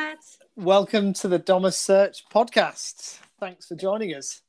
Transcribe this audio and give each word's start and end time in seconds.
Matt. 0.00 0.24
Welcome 0.56 1.12
to 1.14 1.28
the 1.28 1.38
Domus 1.38 1.76
Search 1.76 2.24
podcast. 2.30 3.18
Thanks 3.38 3.66
for 3.66 3.74
joining 3.74 4.14
us. 4.14 4.40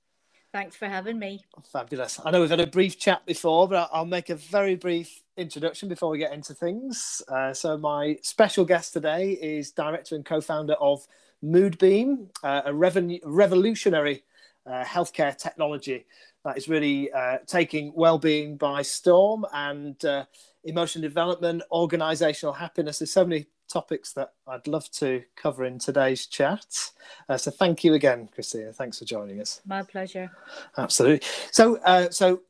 Thanks 0.53 0.77
for 0.77 0.87
having 0.87 1.19
me. 1.19 1.41
Fabulous. 1.73 2.21
I 2.23 2.31
know 2.31 2.39
we've 2.39 2.49
had 2.49 2.61
a 2.61 2.67
brief 2.67 2.97
chat 2.97 3.25
before, 3.25 3.67
but 3.67 3.89
I'll 3.91 4.05
make 4.05 4.29
a 4.29 4.35
very 4.35 4.75
brief 4.75 5.23
introduction 5.35 5.89
before 5.89 6.09
we 6.09 6.19
get 6.19 6.31
into 6.31 6.53
things. 6.53 7.21
Uh, 7.27 7.53
so, 7.53 7.77
my 7.77 8.17
special 8.21 8.63
guest 8.63 8.93
today 8.93 9.31
is 9.31 9.71
director 9.71 10.15
and 10.15 10.23
co 10.23 10.39
founder 10.39 10.75
of 10.75 11.05
Moodbeam, 11.43 12.29
uh, 12.43 12.61
a 12.63 12.71
reven- 12.71 13.19
revolutionary 13.25 14.23
uh, 14.65 14.85
healthcare 14.85 15.37
technology 15.37 16.05
that 16.45 16.57
is 16.57 16.69
really 16.69 17.11
uh, 17.11 17.39
taking 17.45 17.91
well-being 17.93 18.55
by 18.55 18.83
storm 18.83 19.45
and 19.51 20.05
uh, 20.05 20.23
emotion 20.63 21.01
development, 21.01 21.61
organizational 21.73 22.53
happiness. 22.53 22.99
There's 22.99 23.11
so 23.11 23.25
many 23.25 23.47
topics 23.71 24.13
that 24.13 24.33
I'd 24.47 24.67
love 24.67 24.89
to 24.91 25.23
cover 25.35 25.65
in 25.65 25.79
today's 25.79 26.27
chat. 26.27 26.91
Uh, 27.29 27.37
so 27.37 27.51
thank 27.51 27.83
you 27.83 27.93
again, 27.93 28.29
Christina. 28.33 28.73
Thanks 28.73 28.99
for 28.99 29.05
joining 29.05 29.41
us. 29.41 29.61
My 29.65 29.83
pleasure. 29.83 30.29
Absolutely. 30.77 31.27
So, 31.51 31.77
uh, 31.77 32.09
so 32.09 32.41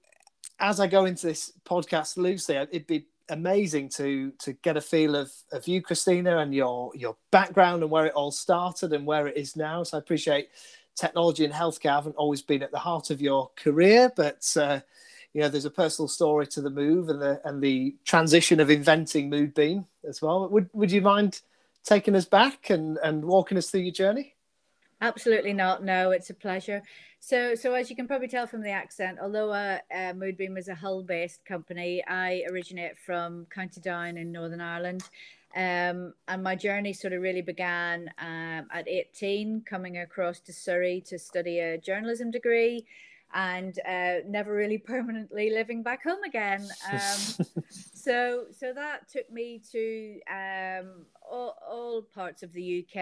as 0.60 0.80
I 0.80 0.88
go 0.88 1.06
into 1.06 1.28
this 1.28 1.54
podcast 1.66 2.18
loosely, 2.18 2.56
it'd 2.56 2.88
be 2.88 3.08
amazing 3.30 3.88
to 3.88 4.32
to 4.40 4.54
get 4.54 4.78
a 4.78 4.82
feel 4.82 5.16
of, 5.16 5.32
of 5.52 5.68
you, 5.68 5.82
Christina, 5.82 6.40
and 6.40 6.54
your 6.54 6.92
your 6.96 7.16
background 7.32 7.82
and 7.82 7.92
where 7.92 8.06
it 8.06 8.14
all 8.14 8.32
started 8.32 8.94
and 8.94 9.06
where 9.06 9.28
it 9.28 9.38
is 9.38 9.56
now. 9.56 9.84
So 9.84 9.98
I 9.98 10.00
appreciate 10.00 10.50
technology 10.96 11.46
and 11.46 11.54
healthcare 11.54 11.92
haven't 11.96 12.16
always 12.16 12.42
been 12.42 12.62
at 12.62 12.72
the 12.72 12.80
heart 12.80 13.10
of 13.10 13.22
your 13.22 13.50
career, 13.56 14.12
but 14.16 14.46
uh, 14.58 14.82
you 15.34 15.42
know 15.42 15.50
there's 15.50 15.66
a 15.66 15.72
personal 15.72 16.08
story 16.08 16.48
to 16.48 16.62
the 16.62 16.70
move 16.70 17.10
and 17.10 17.22
the 17.22 17.42
and 17.46 17.62
the 17.62 17.96
transition 18.06 18.60
of 18.60 18.70
inventing 18.70 19.30
Moodbeam 19.30 19.86
as 20.08 20.22
well. 20.22 20.48
Would 20.50 20.70
would 20.74 20.92
you 20.92 21.02
mind 21.02 21.42
taking 21.84 22.16
us 22.16 22.26
back 22.26 22.70
and 22.70 22.98
and 23.04 23.26
walking 23.26 23.58
us 23.58 23.70
through 23.70 23.82
your 23.82 23.94
journey? 23.94 24.36
Absolutely 25.02 25.54
not. 25.54 25.84
No, 25.84 26.12
it's 26.12 26.30
a 26.30 26.34
pleasure. 26.34 26.84
So, 27.20 27.56
so 27.56 27.74
as 27.74 27.90
you 27.90 27.96
can 27.96 28.08
probably 28.08 28.28
tell 28.28 28.46
from 28.46 28.62
the 28.62 28.70
accent, 28.70 29.18
although 29.20 29.52
uh, 29.52 29.80
uh, 29.92 30.14
Moodbeam 30.14 30.58
is 30.60 30.68
a 30.68 30.76
Hull-based 30.76 31.44
company, 31.44 32.04
I 32.08 32.44
originate 32.52 32.98
from 33.00 33.46
County 33.46 33.82
Down 33.82 34.18
in 34.18 34.32
Northern 34.32 34.62
Ireland. 34.62 35.04
Um, 35.56 36.14
and 36.28 36.44
my 36.44 36.56
journey 36.56 36.94
sort 36.94 37.14
of 37.14 37.22
really 37.22 37.42
began 37.42 38.12
um, 38.20 38.68
at 38.72 38.88
18, 38.88 39.64
coming 39.66 39.98
across 39.98 40.40
to 40.42 40.54
Surrey 40.54 41.02
to 41.08 41.18
study 41.20 41.60
a 41.60 41.80
journalism 41.80 42.32
degree 42.32 42.86
and 43.34 43.80
uh, 43.88 44.16
never 44.28 44.54
really 44.54 44.78
permanently 44.78 45.50
living 45.50 45.84
back 45.84 46.04
home 46.04 46.24
again. 46.24 46.68
Um, 46.92 47.46
so, 47.94 48.46
so 48.52 48.74
that 48.74 49.10
took 49.10 49.32
me 49.32 49.62
to 49.72 50.20
um, 50.30 51.06
all, 51.30 51.58
all, 51.70 52.02
parts 52.02 52.44
of 52.44 52.52
the 52.54 52.86
UK, 52.86 52.98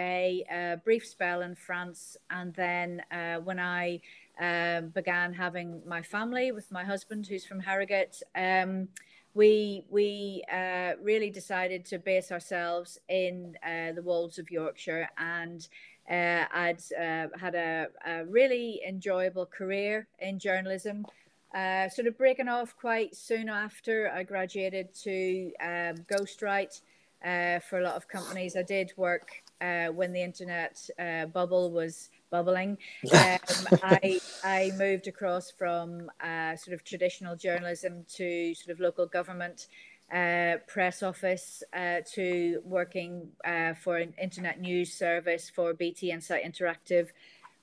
a 0.52 0.78
brief 0.84 1.06
spell 1.06 1.42
in 1.42 1.56
France, 1.56 2.18
and 2.30 2.54
then 2.54 3.02
uh, 3.12 3.38
when 3.38 3.60
I 3.60 4.02
uh, 4.40 4.82
began 4.82 5.34
having 5.34 5.82
my 5.86 6.02
family 6.02 6.52
with 6.52 6.72
my 6.72 6.84
husband, 6.84 7.28
who's 7.28 7.46
from 7.46 7.60
Harrogate. 7.60 8.22
Um, 8.36 8.88
we 9.34 9.84
we 9.90 10.44
uh, 10.52 10.94
really 11.02 11.30
decided 11.30 11.86
to 11.86 12.00
base 12.00 12.32
ourselves 12.32 13.00
in 13.10 13.56
uh, 13.64 13.92
the 13.94 14.02
Wolds 14.02 14.40
of 14.40 14.50
Yorkshire, 14.50 15.08
and 15.18 15.68
uh, 16.10 16.46
I'd 16.52 16.82
uh, 17.00 17.28
had 17.38 17.56
a, 17.56 17.88
a, 18.06 18.26
really 18.26 18.82
enjoyable 18.88 19.46
career 19.46 20.08
in 20.20 20.40
journalism. 20.40 21.06
Uh, 21.54 21.90
sort 21.90 22.08
of 22.08 22.18
breaking 22.18 22.48
off 22.48 22.76
quite 22.78 23.16
soon 23.16 23.50
after 23.50 24.12
I 24.12 24.24
graduated 24.24 24.94
to 25.04 25.52
um, 25.62 25.96
ghostwrite 26.12 26.82
uh, 27.24 27.60
for 27.60 27.80
a 27.80 27.84
lot 27.84 27.96
of 27.96 28.08
companies. 28.08 28.56
I 28.56 28.64
did 28.64 28.92
work 28.98 29.30
when 29.60 30.14
the 30.14 30.22
internet 30.22 30.90
bubble 31.34 31.72
was 31.72 32.10
bubbling. 32.30 32.78
Um, 33.12 33.40
I 33.84 34.20
I 34.44 34.72
moved 34.78 35.08
across 35.08 35.52
from 35.52 36.10
uh, 36.24 36.56
sort 36.56 36.74
of 36.74 36.84
traditional 36.84 37.36
journalism 37.36 38.06
to 38.16 38.54
sort 38.56 38.74
of 38.74 38.80
local 38.80 39.06
government 39.06 39.68
uh, 40.14 40.58
press 40.68 41.04
office 41.04 41.64
uh, 41.74 42.00
to 42.14 42.62
working 42.64 43.30
uh, 43.46 43.74
for 43.74 43.98
an 43.98 44.14
internet 44.22 44.60
news 44.60 44.94
service 44.94 45.50
for 45.50 45.74
BT 45.74 46.12
Insight 46.12 46.44
Interactive, 46.44 47.10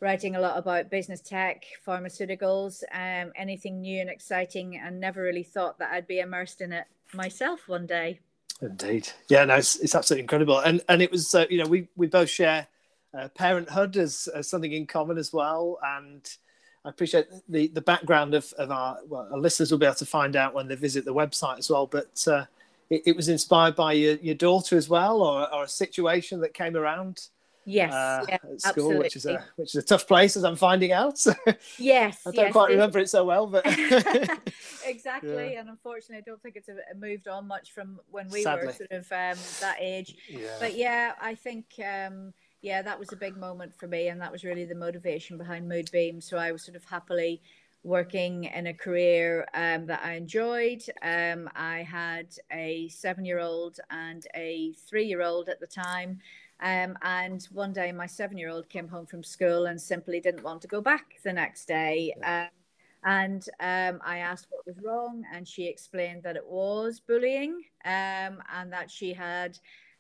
writing 0.01 0.37
a 0.37 0.41
lot 0.41 0.59
about 0.59 0.91
business 0.91 1.21
tech, 1.21 1.65
pharmaceuticals, 1.87 2.83
um, 2.93 3.33
anything 3.37 3.81
new 3.81 4.01
and 4.01 4.11
exciting, 4.11 4.77
and 4.77 5.01
never 5.01 5.23
really 5.23 5.43
thought 5.43 5.79
that 5.79 5.93
I'd 5.93 6.07
be 6.07 6.21
immersed 6.21 6.61
in 6.61 6.73
it 6.73 6.87
myself 7.12 7.69
one 7.69 7.87
day. 7.87 8.21
Indeed, 8.63 9.09
yeah, 9.28 9.45
no, 9.45 9.57
it's, 9.57 9.77
it's 9.77 9.95
absolutely 9.95 10.23
incredible, 10.23 10.59
and 10.59 10.83
and 10.89 11.03
it 11.03 11.11
was 11.11 11.34
uh, 11.34 11.47
you 11.51 11.59
know 11.59 11.69
we 11.69 11.89
we 11.97 12.07
both 12.07 12.31
share 12.31 12.69
uh, 13.17 13.28
parenthood 13.28 13.97
as, 13.97 14.28
as 14.34 14.49
something 14.49 14.73
in 14.73 14.87
common 14.87 15.19
as 15.19 15.33
well. 15.33 15.78
And 15.83 16.28
I 16.86 16.91
appreciate 16.91 17.26
the, 17.48 17.66
the 17.66 17.80
background 17.80 18.32
of, 18.34 18.52
of 18.58 18.70
our, 18.70 18.98
well, 19.08 19.28
our 19.32 19.38
listeners 19.38 19.72
will 19.72 19.78
be 19.78 19.86
able 19.86 19.97
to 19.97 20.06
find 20.06 20.36
out 20.36 20.54
when 20.54 20.69
they 20.69 20.76
visit 20.76 21.04
the 21.04 21.12
website 21.12 21.58
as 21.58 21.69
well. 21.69 21.88
But 21.88 22.24
uh, 22.28 22.44
it, 22.88 23.02
it, 23.06 23.16
was 23.16 23.28
inspired 23.28 23.74
by 23.74 23.94
your, 23.94 24.14
your 24.16 24.36
daughter 24.36 24.76
as 24.76 24.88
well, 24.88 25.20
or, 25.20 25.52
or 25.52 25.64
a 25.64 25.69
situation 25.69 26.41
that 26.42 26.54
came 26.54 26.76
around. 26.76 27.26
Yes, 27.64 27.92
uh, 27.92 28.24
yeah, 28.28 28.34
at 28.34 28.41
school, 28.41 28.54
absolutely. 28.69 28.98
which 28.98 29.16
is 29.16 29.26
a 29.26 29.44
which 29.56 29.74
is 29.74 29.82
a 29.82 29.82
tough 29.82 30.06
place, 30.06 30.36
as 30.36 30.44
I'm 30.44 30.54
finding 30.54 30.92
out. 30.92 31.19
yes, 31.78 32.20
I 32.24 32.30
don't 32.30 32.44
yes, 32.44 32.52
quite 32.52 32.70
remember 32.70 33.00
it 33.00 33.10
so 33.10 33.24
well, 33.24 33.48
but 33.48 33.66
exactly. 34.86 35.54
Yeah. 35.54 35.60
And 35.60 35.70
unfortunately, 35.70 36.18
I 36.18 36.20
don't 36.20 36.41
think 36.41 36.54
it's 36.54 36.68
a 36.68 36.76
moved 36.97 37.26
on 37.26 37.48
much 37.48 37.72
from 37.72 37.98
when 38.12 38.28
we 38.28 38.42
Sadly. 38.42 38.66
were 38.66 38.72
sort 38.72 38.92
of 38.92 39.10
um, 39.10 39.36
that 39.60 39.78
age. 39.80 40.14
Yeah. 40.28 40.47
But 40.60 40.76
yeah, 40.76 41.14
I 41.20 41.34
think 41.34 41.66
um, 41.84 42.32
yeah, 42.62 42.83
that 42.83 42.99
was 42.99 43.12
a 43.12 43.17
big 43.17 43.37
moment 43.37 43.75
for 43.75 43.87
me, 43.87 44.09
and 44.09 44.21
that 44.21 44.33
was 44.33 44.44
really 44.44 44.65
the 44.65 44.75
motivation 44.75 45.39
behind 45.39 45.71
Moodbeam. 45.71 46.22
So 46.22 46.37
I 46.37 46.53
was 46.53 46.65
sort 46.65 46.77
of 46.77 46.84
happily 46.84 47.41
working 47.83 48.44
in 48.44 48.67
a 48.67 48.75
career 48.75 49.47
um, 49.55 49.87
that 49.87 50.00
I 50.03 50.15
enjoyed. 50.15 50.83
Um, 51.03 51.49
I 51.55 51.83
had 51.83 52.27
a 52.53 52.89
seven-year-old 52.89 53.78
and 53.91 54.27
a 54.34 54.72
three-year-old 54.89 55.49
at 55.49 55.61
the 55.61 55.66
time. 55.66 56.19
Um, 56.61 56.97
and 57.03 57.47
one 57.53 57.72
day, 57.72 57.93
my 57.93 58.06
seven-year-old 58.06 58.69
came 58.69 58.89
home 58.89 59.06
from 59.06 59.22
school 59.22 59.66
and 59.66 59.81
simply 59.81 60.21
didn't 60.21 60.43
want 60.43 60.62
to 60.62 60.69
go 60.69 60.81
back 60.81 61.15
the 61.22 61.33
next 61.33 61.66
day. 61.66 62.15
Um, 62.25 62.49
and 63.05 63.49
um, 63.61 64.00
I 64.05 64.19
asked 64.19 64.49
what 64.50 64.66
was 64.66 64.83
wrong, 64.83 65.22
and 65.33 65.47
she 65.47 65.69
explained 65.69 66.25
that 66.25 66.34
it 66.34 66.47
was 66.47 66.99
bullying, 66.99 67.62
um, 67.84 68.43
and 68.53 68.72
that 68.72 68.91
she 68.91 69.12
had 69.12 69.59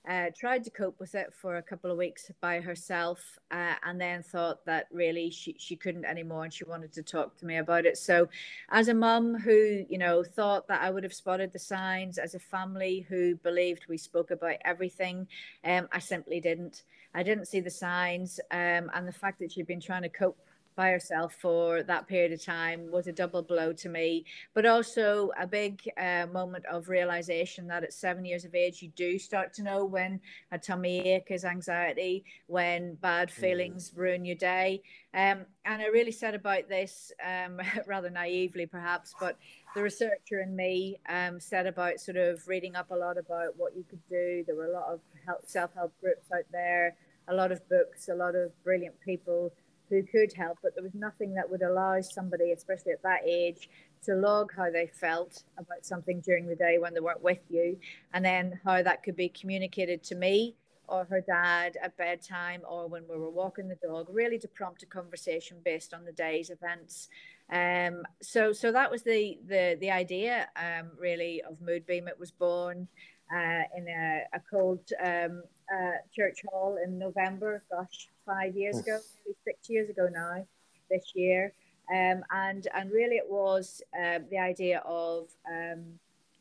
uh, 0.08 0.26
tried 0.36 0.64
to 0.64 0.70
cope 0.70 0.98
with 1.00 1.14
it 1.14 1.32
for 1.34 1.56
a 1.56 1.62
couple 1.62 1.90
of 1.90 1.98
weeks 1.98 2.30
by 2.40 2.60
herself 2.60 3.38
uh, 3.50 3.74
and 3.84 4.00
then 4.00 4.22
thought 4.22 4.64
that 4.64 4.86
really 4.92 5.30
she, 5.30 5.54
she 5.58 5.76
couldn't 5.76 6.04
anymore 6.04 6.44
and 6.44 6.52
she 6.52 6.64
wanted 6.64 6.92
to 6.92 7.02
talk 7.02 7.36
to 7.36 7.46
me 7.46 7.56
about 7.56 7.86
it. 7.86 7.96
So 7.96 8.28
as 8.70 8.88
a 8.88 8.94
mum 8.94 9.38
who 9.38 9.84
you 9.88 9.98
know 9.98 10.22
thought 10.22 10.66
that 10.68 10.80
i 10.82 10.90
would 10.90 11.04
have 11.04 11.14
spotted 11.14 11.52
the 11.52 11.58
signs 11.58 12.18
as 12.18 12.34
a 12.34 12.38
family 12.38 13.06
who 13.08 13.36
believed 13.36 13.86
we 13.88 13.96
spoke 13.96 14.30
about 14.30 14.56
everything 14.64 15.26
um, 15.64 15.88
i 15.92 15.98
simply 15.98 16.40
didn't. 16.40 16.82
I 17.14 17.22
didn't 17.22 17.46
see 17.46 17.60
the 17.60 17.70
signs 17.70 18.38
um, 18.50 18.90
and 18.92 19.08
the 19.08 19.12
fact 19.12 19.38
that 19.38 19.50
she'd 19.50 19.66
been 19.66 19.80
trying 19.80 20.02
to 20.02 20.10
cope 20.10 20.38
by 20.76 20.90
herself 20.90 21.34
for 21.34 21.82
that 21.82 22.06
period 22.06 22.32
of 22.32 22.44
time 22.44 22.90
was 22.90 23.06
a 23.06 23.12
double 23.12 23.42
blow 23.42 23.72
to 23.72 23.88
me, 23.88 24.24
but 24.54 24.66
also 24.66 25.30
a 25.40 25.46
big 25.46 25.80
uh, 25.98 26.26
moment 26.30 26.64
of 26.66 26.88
realization 26.88 27.66
that 27.66 27.82
at 27.82 27.94
seven 27.94 28.24
years 28.24 28.44
of 28.44 28.54
age, 28.54 28.82
you 28.82 28.90
do 28.90 29.18
start 29.18 29.54
to 29.54 29.62
know 29.62 29.84
when 29.84 30.20
a 30.52 30.58
tummy 30.58 31.00
ache 31.08 31.30
is 31.30 31.44
anxiety, 31.44 32.24
when 32.46 32.94
bad 32.96 33.28
mm. 33.28 33.32
feelings 33.32 33.90
mm. 33.90 33.98
ruin 33.98 34.24
your 34.24 34.36
day. 34.36 34.82
Um, 35.14 35.46
and 35.64 35.80
I 35.80 35.86
really 35.86 36.12
said 36.12 36.34
about 36.34 36.68
this 36.68 37.10
um, 37.24 37.58
rather 37.86 38.10
naively, 38.10 38.66
perhaps, 38.66 39.14
but 39.18 39.38
the 39.74 39.82
researcher 39.82 40.40
in 40.42 40.54
me 40.54 40.98
um, 41.08 41.40
said 41.40 41.66
about 41.66 42.00
sort 42.00 42.18
of 42.18 42.46
reading 42.46 42.76
up 42.76 42.90
a 42.90 42.94
lot 42.94 43.16
about 43.16 43.56
what 43.56 43.74
you 43.74 43.84
could 43.88 44.06
do. 44.10 44.44
There 44.46 44.56
were 44.56 44.66
a 44.66 44.72
lot 44.72 44.92
of 44.92 45.00
self 45.46 45.74
help 45.74 45.98
groups 46.00 46.28
out 46.34 46.44
there, 46.52 46.96
a 47.28 47.34
lot 47.34 47.50
of 47.50 47.66
books, 47.70 48.08
a 48.08 48.14
lot 48.14 48.34
of 48.34 48.52
brilliant 48.62 49.00
people 49.00 49.52
who 49.88 50.02
could 50.02 50.32
help, 50.32 50.58
but 50.62 50.74
there 50.74 50.84
was 50.84 50.94
nothing 50.94 51.34
that 51.34 51.50
would 51.50 51.62
allow 51.62 52.00
somebody, 52.00 52.52
especially 52.52 52.92
at 52.92 53.02
that 53.02 53.20
age, 53.26 53.68
to 54.04 54.14
log 54.14 54.52
how 54.56 54.70
they 54.70 54.86
felt 54.86 55.42
about 55.58 55.84
something 55.84 56.20
during 56.20 56.46
the 56.46 56.54
day 56.56 56.78
when 56.78 56.94
they 56.94 57.00
weren't 57.00 57.22
with 57.22 57.40
you, 57.48 57.78
and 58.12 58.24
then 58.24 58.60
how 58.64 58.82
that 58.82 59.02
could 59.02 59.16
be 59.16 59.28
communicated 59.28 60.02
to 60.04 60.14
me 60.14 60.54
or 60.88 61.04
her 61.04 61.20
dad 61.20 61.76
at 61.82 61.96
bedtime 61.96 62.62
or 62.68 62.86
when 62.86 63.02
we 63.08 63.16
were 63.16 63.30
walking 63.30 63.68
the 63.68 63.76
dog, 63.86 64.06
really 64.10 64.38
to 64.38 64.48
prompt 64.48 64.82
a 64.82 64.86
conversation 64.86 65.56
based 65.64 65.92
on 65.92 66.04
the 66.04 66.12
day's 66.12 66.50
events. 66.50 67.08
Um, 67.50 68.02
so, 68.22 68.52
so 68.52 68.72
that 68.72 68.90
was 68.90 69.02
the 69.02 69.38
the 69.46 69.76
the 69.80 69.90
idea, 69.90 70.48
um, 70.56 70.90
really, 70.98 71.42
of 71.42 71.58
Moodbeam. 71.58 72.08
It 72.08 72.18
was 72.18 72.30
born 72.30 72.88
uh, 73.32 73.62
in 73.76 73.88
a, 73.88 74.22
a 74.34 74.40
cold 74.50 74.80
um, 75.04 75.42
uh, 75.72 75.98
church 76.14 76.42
hall 76.48 76.78
in 76.82 76.98
November. 76.98 77.62
Gosh, 77.70 78.08
five 78.24 78.56
years 78.56 78.78
ago, 78.78 78.98
maybe 79.24 79.36
six 79.44 79.70
years 79.70 79.90
ago 79.90 80.08
now, 80.12 80.46
this 80.90 81.12
year. 81.14 81.52
Um, 81.90 82.24
and 82.30 82.66
and 82.74 82.90
really, 82.90 83.16
it 83.16 83.28
was 83.28 83.82
uh, 83.96 84.18
the 84.30 84.38
idea 84.38 84.82
of, 84.84 85.28
um, 85.48 85.84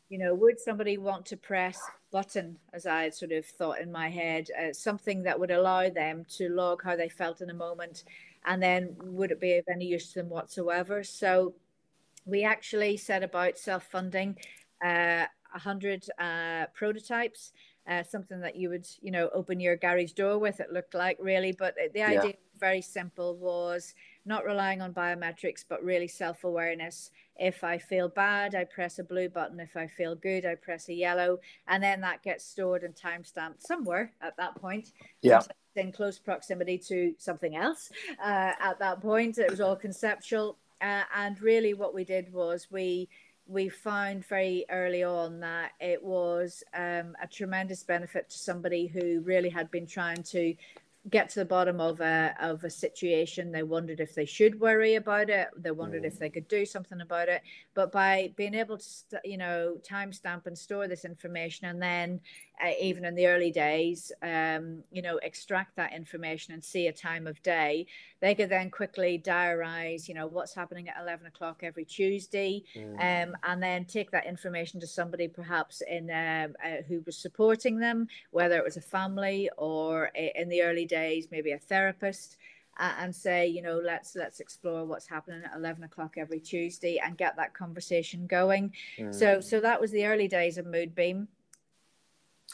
you 0.08 0.18
know, 0.18 0.34
would 0.34 0.58
somebody 0.58 0.98
want 0.98 1.26
to 1.26 1.36
press 1.36 1.80
button, 2.10 2.58
as 2.72 2.86
I 2.86 3.04
had 3.04 3.14
sort 3.14 3.32
of 3.32 3.46
thought 3.46 3.80
in 3.80 3.92
my 3.92 4.08
head, 4.08 4.48
uh, 4.60 4.72
something 4.72 5.22
that 5.22 5.38
would 5.38 5.50
allow 5.50 5.88
them 5.88 6.24
to 6.36 6.48
log 6.48 6.82
how 6.82 6.96
they 6.96 7.08
felt 7.08 7.40
in 7.40 7.50
a 7.50 7.54
moment, 7.54 8.04
and 8.44 8.62
then 8.62 8.96
would 9.02 9.30
it 9.30 9.40
be 9.40 9.56
of 9.56 9.64
any 9.68 9.86
use 9.86 10.12
to 10.12 10.20
them 10.20 10.30
whatsoever? 10.30 11.04
So 11.04 11.54
we 12.24 12.42
actually 12.42 12.96
set 12.96 13.22
about 13.22 13.56
self-funding 13.56 14.36
uh, 14.84 15.26
100 15.52 16.06
uh, 16.18 16.66
prototypes 16.74 17.52
uh, 17.88 18.02
something 18.02 18.40
that 18.40 18.56
you 18.56 18.68
would 18.68 18.86
you 19.00 19.10
know 19.10 19.28
open 19.32 19.60
your 19.60 19.76
garage 19.76 20.12
door 20.12 20.38
with 20.38 20.60
it 20.60 20.72
looked 20.72 20.94
like 20.94 21.18
really. 21.20 21.52
But 21.52 21.74
the 21.94 22.02
idea 22.02 22.24
yeah. 22.24 22.32
very 22.58 22.82
simple 22.82 23.36
was 23.36 23.94
not 24.24 24.44
relying 24.44 24.82
on 24.82 24.92
biometrics 24.92 25.64
but 25.68 25.82
really 25.82 26.08
self-awareness. 26.08 27.10
If 27.38 27.62
i 27.62 27.78
feel 27.78 28.08
bad 28.08 28.54
i 28.54 28.64
press 28.64 28.98
a 28.98 29.04
blue 29.04 29.28
button. 29.28 29.60
If 29.60 29.76
i 29.76 29.86
feel 29.86 30.14
good 30.14 30.44
i 30.44 30.54
press 30.54 30.88
a 30.88 30.94
yellow. 30.94 31.38
And 31.68 31.82
then 31.82 32.00
that 32.00 32.22
gets 32.22 32.44
stored 32.44 32.82
and 32.82 32.96
time 32.96 33.24
stamped 33.24 33.62
somewhere 33.62 34.12
at 34.20 34.36
that 34.36 34.56
point. 34.56 34.92
Yeah. 35.22 35.42
In 35.76 35.92
close 35.92 36.18
proximity 36.18 36.78
to 36.88 37.14
something 37.18 37.54
else 37.54 37.90
uh, 38.22 38.52
at 38.60 38.78
that 38.78 39.00
point. 39.00 39.38
It 39.38 39.50
was 39.50 39.60
all 39.60 39.76
conceptual. 39.76 40.56
Uh, 40.80 41.02
and 41.14 41.40
really 41.40 41.74
what 41.74 41.94
we 41.94 42.04
did 42.04 42.32
was 42.32 42.68
we 42.70 43.08
we 43.46 43.68
found 43.68 44.24
very 44.26 44.64
early 44.70 45.04
on 45.04 45.40
that 45.40 45.72
it 45.80 46.02
was 46.02 46.64
um, 46.74 47.16
a 47.22 47.26
tremendous 47.30 47.82
benefit 47.82 48.28
to 48.30 48.38
somebody 48.38 48.86
who 48.86 49.20
really 49.20 49.48
had 49.48 49.70
been 49.70 49.86
trying 49.86 50.22
to 50.24 50.54
get 51.08 51.28
to 51.30 51.38
the 51.38 51.44
bottom 51.44 51.80
of 51.80 52.00
a 52.00 52.34
of 52.40 52.64
a 52.64 52.70
situation. 52.70 53.52
They 53.52 53.62
wondered 53.62 54.00
if 54.00 54.14
they 54.14 54.24
should 54.24 54.58
worry 54.58 54.96
about 54.96 55.30
it. 55.30 55.48
They 55.56 55.70
wondered 55.70 56.02
mm. 56.02 56.06
if 56.06 56.18
they 56.18 56.30
could 56.30 56.48
do 56.48 56.66
something 56.66 57.00
about 57.00 57.28
it. 57.28 57.42
But 57.74 57.92
by 57.92 58.32
being 58.36 58.54
able 58.54 58.78
to, 58.78 58.84
st- 58.84 59.24
you 59.24 59.38
know, 59.38 59.76
timestamp 59.88 60.46
and 60.46 60.58
store 60.58 60.88
this 60.88 61.04
information, 61.04 61.68
and 61.68 61.80
then 61.80 62.20
uh, 62.62 62.70
even 62.80 63.04
in 63.04 63.14
the 63.14 63.26
early 63.26 63.50
days, 63.50 64.12
um, 64.22 64.82
you 64.90 65.02
know, 65.02 65.18
extract 65.18 65.76
that 65.76 65.92
information 65.92 66.54
and 66.54 66.64
see 66.64 66.86
a 66.86 66.92
time 66.92 67.26
of 67.26 67.42
day, 67.42 67.86
they 68.20 68.34
could 68.34 68.48
then 68.48 68.70
quickly 68.70 69.20
diarize, 69.22 70.08
you 70.08 70.14
know, 70.14 70.26
what's 70.26 70.54
happening 70.54 70.88
at 70.88 70.96
11 71.00 71.26
o'clock 71.26 71.60
every 71.62 71.84
Tuesday, 71.84 72.64
mm. 72.74 72.94
um, 72.94 73.36
and 73.42 73.62
then 73.62 73.84
take 73.84 74.10
that 74.10 74.26
information 74.26 74.80
to 74.80 74.86
somebody 74.86 75.28
perhaps 75.28 75.82
in 75.82 76.10
um, 76.10 76.54
uh, 76.64 76.82
who 76.88 77.02
was 77.04 77.16
supporting 77.16 77.78
them, 77.78 78.08
whether 78.30 78.56
it 78.56 78.64
was 78.64 78.78
a 78.78 78.82
family 78.82 79.50
or 79.58 80.06
in 80.34 80.48
the 80.48 80.62
early 80.62 80.86
days, 80.86 81.28
maybe 81.30 81.52
a 81.52 81.58
therapist. 81.58 82.36
And 82.78 83.16
say, 83.16 83.46
you 83.46 83.62
know, 83.62 83.80
let's 83.82 84.14
let's 84.14 84.38
explore 84.38 84.84
what's 84.84 85.06
happening 85.06 85.40
at 85.42 85.56
eleven 85.56 85.82
o'clock 85.84 86.16
every 86.18 86.38
Tuesday 86.38 87.00
and 87.02 87.16
get 87.16 87.34
that 87.36 87.54
conversation 87.54 88.26
going. 88.26 88.70
Mm. 88.98 89.14
So 89.14 89.40
so 89.40 89.60
that 89.60 89.80
was 89.80 89.92
the 89.92 90.04
early 90.04 90.28
days 90.28 90.58
of 90.58 90.66
Moodbeam. 90.66 91.26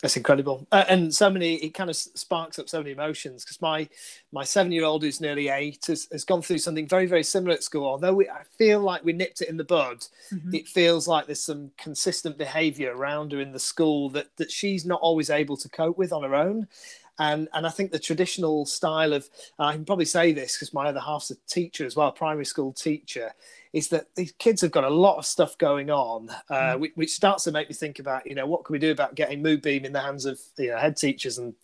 That's 0.02 0.16
incredible, 0.16 0.66
uh, 0.72 0.84
and 0.88 1.14
so 1.14 1.30
many. 1.30 1.54
It 1.54 1.74
kind 1.74 1.88
of 1.88 1.94
sparks 1.94 2.58
up 2.58 2.68
so 2.68 2.78
many 2.78 2.90
emotions 2.90 3.44
because 3.44 3.62
my 3.62 3.88
my 4.32 4.42
seven 4.42 4.72
year 4.72 4.82
old 4.82 5.04
who's 5.04 5.20
nearly 5.20 5.48
eight 5.48 5.86
has, 5.86 6.08
has 6.10 6.24
gone 6.24 6.42
through 6.42 6.58
something 6.58 6.88
very 6.88 7.06
very 7.06 7.22
similar 7.22 7.54
at 7.54 7.62
school. 7.62 7.86
Although 7.86 8.14
we, 8.14 8.28
I 8.28 8.42
feel 8.58 8.80
like 8.80 9.04
we 9.04 9.12
nipped 9.12 9.42
it 9.42 9.48
in 9.48 9.56
the 9.56 9.62
bud, 9.62 10.04
mm-hmm. 10.34 10.52
it 10.56 10.66
feels 10.66 11.06
like 11.06 11.26
there's 11.26 11.44
some 11.44 11.70
consistent 11.78 12.36
behaviour 12.36 12.96
around 12.96 13.30
her 13.30 13.40
in 13.40 13.52
the 13.52 13.60
school 13.60 14.10
that 14.10 14.26
that 14.38 14.50
she's 14.50 14.84
not 14.84 15.00
always 15.00 15.30
able 15.30 15.56
to 15.56 15.68
cope 15.68 15.96
with 15.96 16.12
on 16.12 16.24
her 16.24 16.34
own. 16.34 16.66
And 17.18 17.48
and 17.52 17.66
I 17.66 17.70
think 17.70 17.92
the 17.92 17.98
traditional 17.98 18.64
style 18.66 19.12
of 19.12 19.28
I 19.58 19.72
can 19.72 19.84
probably 19.84 20.06
say 20.06 20.32
this 20.32 20.56
because 20.56 20.72
my 20.72 20.86
other 20.86 21.00
half's 21.00 21.30
a 21.30 21.36
teacher 21.46 21.84
as 21.84 21.94
well, 21.94 22.10
primary 22.10 22.46
school 22.46 22.72
teacher, 22.72 23.32
is 23.72 23.88
that 23.88 24.06
these 24.14 24.32
kids 24.32 24.60
have 24.60 24.70
got 24.70 24.84
a 24.84 24.90
lot 24.90 25.16
of 25.16 25.24
stuff 25.24 25.56
going 25.56 25.90
on, 25.90 26.28
uh, 26.50 26.54
mm. 26.54 26.80
which, 26.80 26.92
which, 26.94 27.10
starts 27.10 27.44
to 27.44 27.52
make 27.52 27.68
me 27.68 27.74
think 27.74 27.98
about, 27.98 28.26
you 28.26 28.34
know, 28.34 28.46
what 28.46 28.64
can 28.64 28.74
we 28.74 28.78
do 28.78 28.90
about 28.90 29.14
getting 29.14 29.42
Moodbeam 29.42 29.84
in 29.84 29.92
the 29.92 30.00
hands 30.00 30.26
of 30.26 30.38
you 30.58 30.70
know, 30.70 30.76
head 30.76 30.96
teachers 30.96 31.38
and 31.38 31.54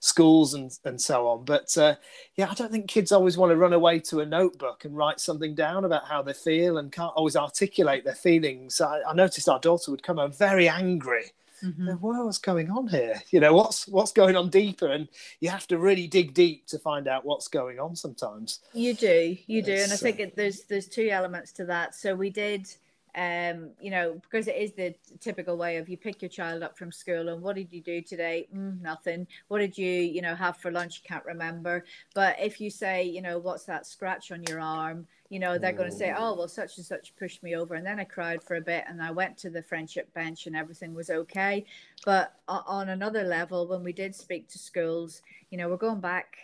schools 0.00 0.54
and, 0.54 0.78
and 0.84 1.00
so 1.00 1.26
on. 1.26 1.44
But 1.44 1.76
uh, 1.78 1.94
yeah, 2.36 2.50
I 2.50 2.54
don't 2.54 2.70
think 2.70 2.88
kids 2.88 3.12
always 3.12 3.38
want 3.38 3.50
to 3.50 3.56
run 3.56 3.72
away 3.72 3.98
to 4.00 4.20
a 4.20 4.26
notebook 4.26 4.84
and 4.84 4.96
write 4.96 5.20
something 5.20 5.54
down 5.54 5.84
about 5.84 6.06
how 6.06 6.20
they 6.20 6.34
feel 6.34 6.78
and 6.78 6.92
can't 6.92 7.14
always 7.14 7.36
articulate 7.36 8.04
their 8.04 8.14
feelings. 8.14 8.80
I, 8.80 9.00
I 9.08 9.14
noticed 9.14 9.48
our 9.48 9.60
daughter 9.60 9.90
would 9.90 10.02
come 10.02 10.18
home 10.18 10.32
very 10.32 10.68
angry 10.68 11.32
mm-hmm. 11.64 11.86
what's 12.00 12.38
going 12.38 12.70
on 12.70 12.86
here 12.86 13.20
you 13.30 13.40
know 13.40 13.54
what's 13.54 13.88
what's 13.88 14.12
going 14.12 14.36
on 14.36 14.50
deeper 14.50 14.88
and 14.88 15.08
you 15.40 15.48
have 15.48 15.66
to 15.66 15.78
really 15.78 16.06
dig 16.06 16.34
deep 16.34 16.66
to 16.66 16.78
find 16.78 17.08
out 17.08 17.24
what's 17.24 17.48
going 17.48 17.78
on 17.78 17.96
sometimes 17.96 18.60
you 18.72 18.94
do 18.94 19.36
you 19.46 19.62
do 19.62 19.72
it's, 19.72 19.84
and 19.84 19.92
i 19.92 19.96
think 19.96 20.20
uh, 20.20 20.30
there's 20.36 20.62
there's 20.64 20.88
two 20.88 21.08
elements 21.08 21.52
to 21.52 21.64
that 21.64 21.94
so 21.94 22.14
we 22.14 22.30
did 22.30 22.68
um, 23.16 23.70
you 23.80 23.90
know, 23.90 24.14
because 24.14 24.48
it 24.48 24.56
is 24.56 24.72
the 24.72 24.94
typical 25.20 25.56
way 25.56 25.76
of 25.76 25.88
you 25.88 25.96
pick 25.96 26.20
your 26.20 26.28
child 26.28 26.62
up 26.62 26.76
from 26.76 26.90
school 26.90 27.28
and 27.28 27.40
what 27.40 27.54
did 27.54 27.72
you 27.72 27.80
do 27.80 28.02
today? 28.02 28.48
Mm, 28.54 28.80
nothing. 28.82 29.26
What 29.48 29.58
did 29.60 29.78
you, 29.78 29.88
you 29.88 30.20
know, 30.20 30.34
have 30.34 30.56
for 30.56 30.72
lunch? 30.72 31.00
You 31.02 31.08
can't 31.08 31.24
remember. 31.24 31.84
But 32.14 32.36
if 32.40 32.60
you 32.60 32.70
say, 32.70 33.04
you 33.04 33.22
know, 33.22 33.38
what's 33.38 33.64
that 33.64 33.86
scratch 33.86 34.32
on 34.32 34.42
your 34.48 34.60
arm? 34.60 35.06
You 35.30 35.38
know 35.38 35.58
they're 35.58 35.72
going 35.72 35.90
to 35.90 35.96
say 35.96 36.14
oh 36.16 36.34
well 36.34 36.48
such 36.48 36.76
and 36.76 36.86
such 36.86 37.14
pushed 37.16 37.42
me 37.42 37.56
over 37.56 37.74
and 37.74 37.86
then 37.86 37.98
i 37.98 38.04
cried 38.04 38.42
for 38.42 38.56
a 38.56 38.60
bit 38.60 38.84
and 38.88 39.02
i 39.02 39.10
went 39.10 39.36
to 39.36 39.50
the 39.50 39.62
friendship 39.62 40.12
bench 40.14 40.46
and 40.46 40.54
everything 40.54 40.94
was 40.94 41.10
okay 41.10 41.64
but 42.04 42.34
on 42.46 42.90
another 42.90 43.24
level 43.24 43.66
when 43.66 43.82
we 43.82 43.92
did 43.92 44.14
speak 44.14 44.48
to 44.48 44.58
schools 44.58 45.22
you 45.50 45.58
know 45.58 45.68
we're 45.68 45.76
going 45.76 46.00
back 46.00 46.36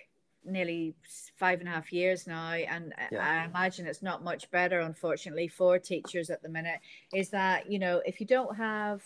nearly 0.45 0.95
five 1.37 1.61
and 1.61 1.69
a 1.69 1.73
half 1.73 1.93
years 1.93 2.27
now 2.27 2.53
and 2.53 2.95
yeah. 3.13 3.43
i 3.43 3.45
imagine 3.45 3.87
it's 3.87 4.03
not 4.03 4.25
much 4.25 4.51
better 4.51 4.81
unfortunately 4.81 5.47
for 5.47 5.79
teachers 5.79 6.31
at 6.31 6.43
the 6.43 6.49
minute 6.49 6.81
is 7.15 7.29
that 7.29 7.71
you 7.71 7.79
know 7.79 8.01
if 8.07 8.21
you 8.21 8.27
don't 8.27 8.57
have 8.57 9.03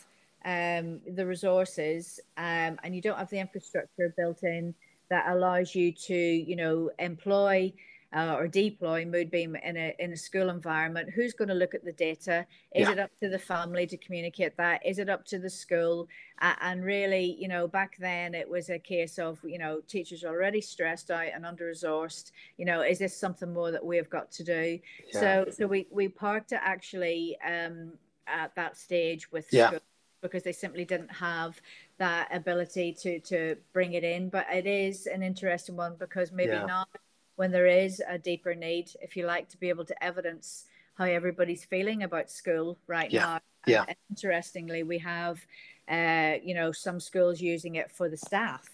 um, 0.47 1.01
the 1.15 1.25
resources 1.25 2.21
um, 2.37 2.79
and 2.85 2.95
you 2.95 3.01
don't 3.01 3.17
have 3.17 3.31
the 3.31 3.39
infrastructure 3.39 4.15
built 4.17 4.43
in 4.43 4.75
that 5.09 5.25
allows 5.29 5.75
you 5.75 5.91
to 5.91 6.15
you 6.15 6.55
know 6.55 6.91
employ 6.99 7.73
uh, 8.15 8.37
or 8.39 8.47
deploy 8.47 9.05
Moodbeam 9.05 9.61
in 9.65 9.77
a 9.77 9.95
in 9.99 10.13
a 10.13 10.17
school 10.17 10.49
environment, 10.49 11.11
who's 11.11 11.33
going 11.33 11.49
to 11.49 11.55
look 11.55 11.75
at 11.75 11.85
the 11.85 11.93
data? 11.93 12.47
Is 12.75 12.87
yeah. 12.87 12.93
it 12.93 12.99
up 13.01 13.11
to 13.19 13.29
the 13.29 13.39
family 13.39 13.87
to 13.89 13.97
communicate 13.97 14.57
that? 14.57 14.87
Is 14.87 15.01
it 15.01 15.09
up 15.09 15.25
to 15.27 15.39
the 15.39 15.51
school? 15.51 16.09
Uh, 16.41 16.55
and 16.61 16.85
really, 16.85 17.37
you 17.39 17.49
know, 17.49 17.67
back 17.67 17.97
then 17.99 18.35
it 18.35 18.49
was 18.49 18.71
a 18.71 18.79
case 18.79 19.19
of 19.19 19.41
you 19.45 19.59
know 19.59 19.81
teachers 19.89 20.23
are 20.23 20.29
already 20.29 20.61
stressed 20.61 21.11
out 21.11 21.27
and 21.35 21.45
under 21.45 21.71
resourced. 21.71 22.31
You 22.57 22.67
know, 22.67 22.83
is 22.83 23.01
this 23.01 23.17
something 23.17 23.53
more 23.53 23.73
that 23.73 23.85
we 23.85 23.97
have 23.97 24.11
got 24.11 24.31
to 24.33 24.45
do? 24.45 24.79
Yeah. 25.13 25.21
So 25.21 25.47
so 25.51 25.67
we 25.67 25.89
we 25.91 26.09
parked 26.09 26.53
it 26.53 26.61
actually 26.63 27.37
um, 27.45 27.93
at 28.29 28.55
that 28.55 28.77
stage 28.77 29.33
with 29.33 29.49
yeah. 29.51 29.69
School 29.69 29.81
because 30.23 30.43
they 30.43 30.53
simply 30.53 30.87
didn't 30.87 31.13
have 31.13 31.61
that 31.99 32.29
ability 32.35 32.93
to 32.93 33.19
to 33.21 33.57
bring 33.73 33.95
it 33.95 34.05
in. 34.05 34.29
But 34.29 34.47
it 34.53 34.67
is 34.67 35.07
an 35.07 35.25
interesting 35.25 35.77
one 35.77 35.97
because 35.99 36.31
maybe 36.31 36.53
yeah. 36.53 36.65
now 36.65 36.85
when 37.37 37.51
there 37.51 37.67
is 37.67 38.03
a 38.09 38.19
deeper 38.19 38.55
need, 38.55 38.91
if 39.01 39.17
you 39.17 39.27
like, 39.27 39.49
to 39.51 39.57
be 39.59 39.69
able 39.69 39.85
to 39.85 40.05
evidence 40.05 40.67
how 40.95 41.05
everybody's 41.05 41.65
feeling 41.65 42.03
about 42.03 42.31
school 42.31 42.79
right 42.87 43.11
yeah. 43.11 43.21
now. 43.21 43.41
Yeah. 43.67 43.85
And 43.89 43.97
interestingly, 44.11 44.83
we 44.83 44.99
have, 44.99 45.41
uh, 45.89 46.35
you 46.43 46.55
know, 46.55 46.71
some 46.71 47.01
schools 47.01 47.41
using 47.41 47.75
it 47.77 47.91
for 47.91 48.09
the 48.09 48.17
staff. 48.17 48.69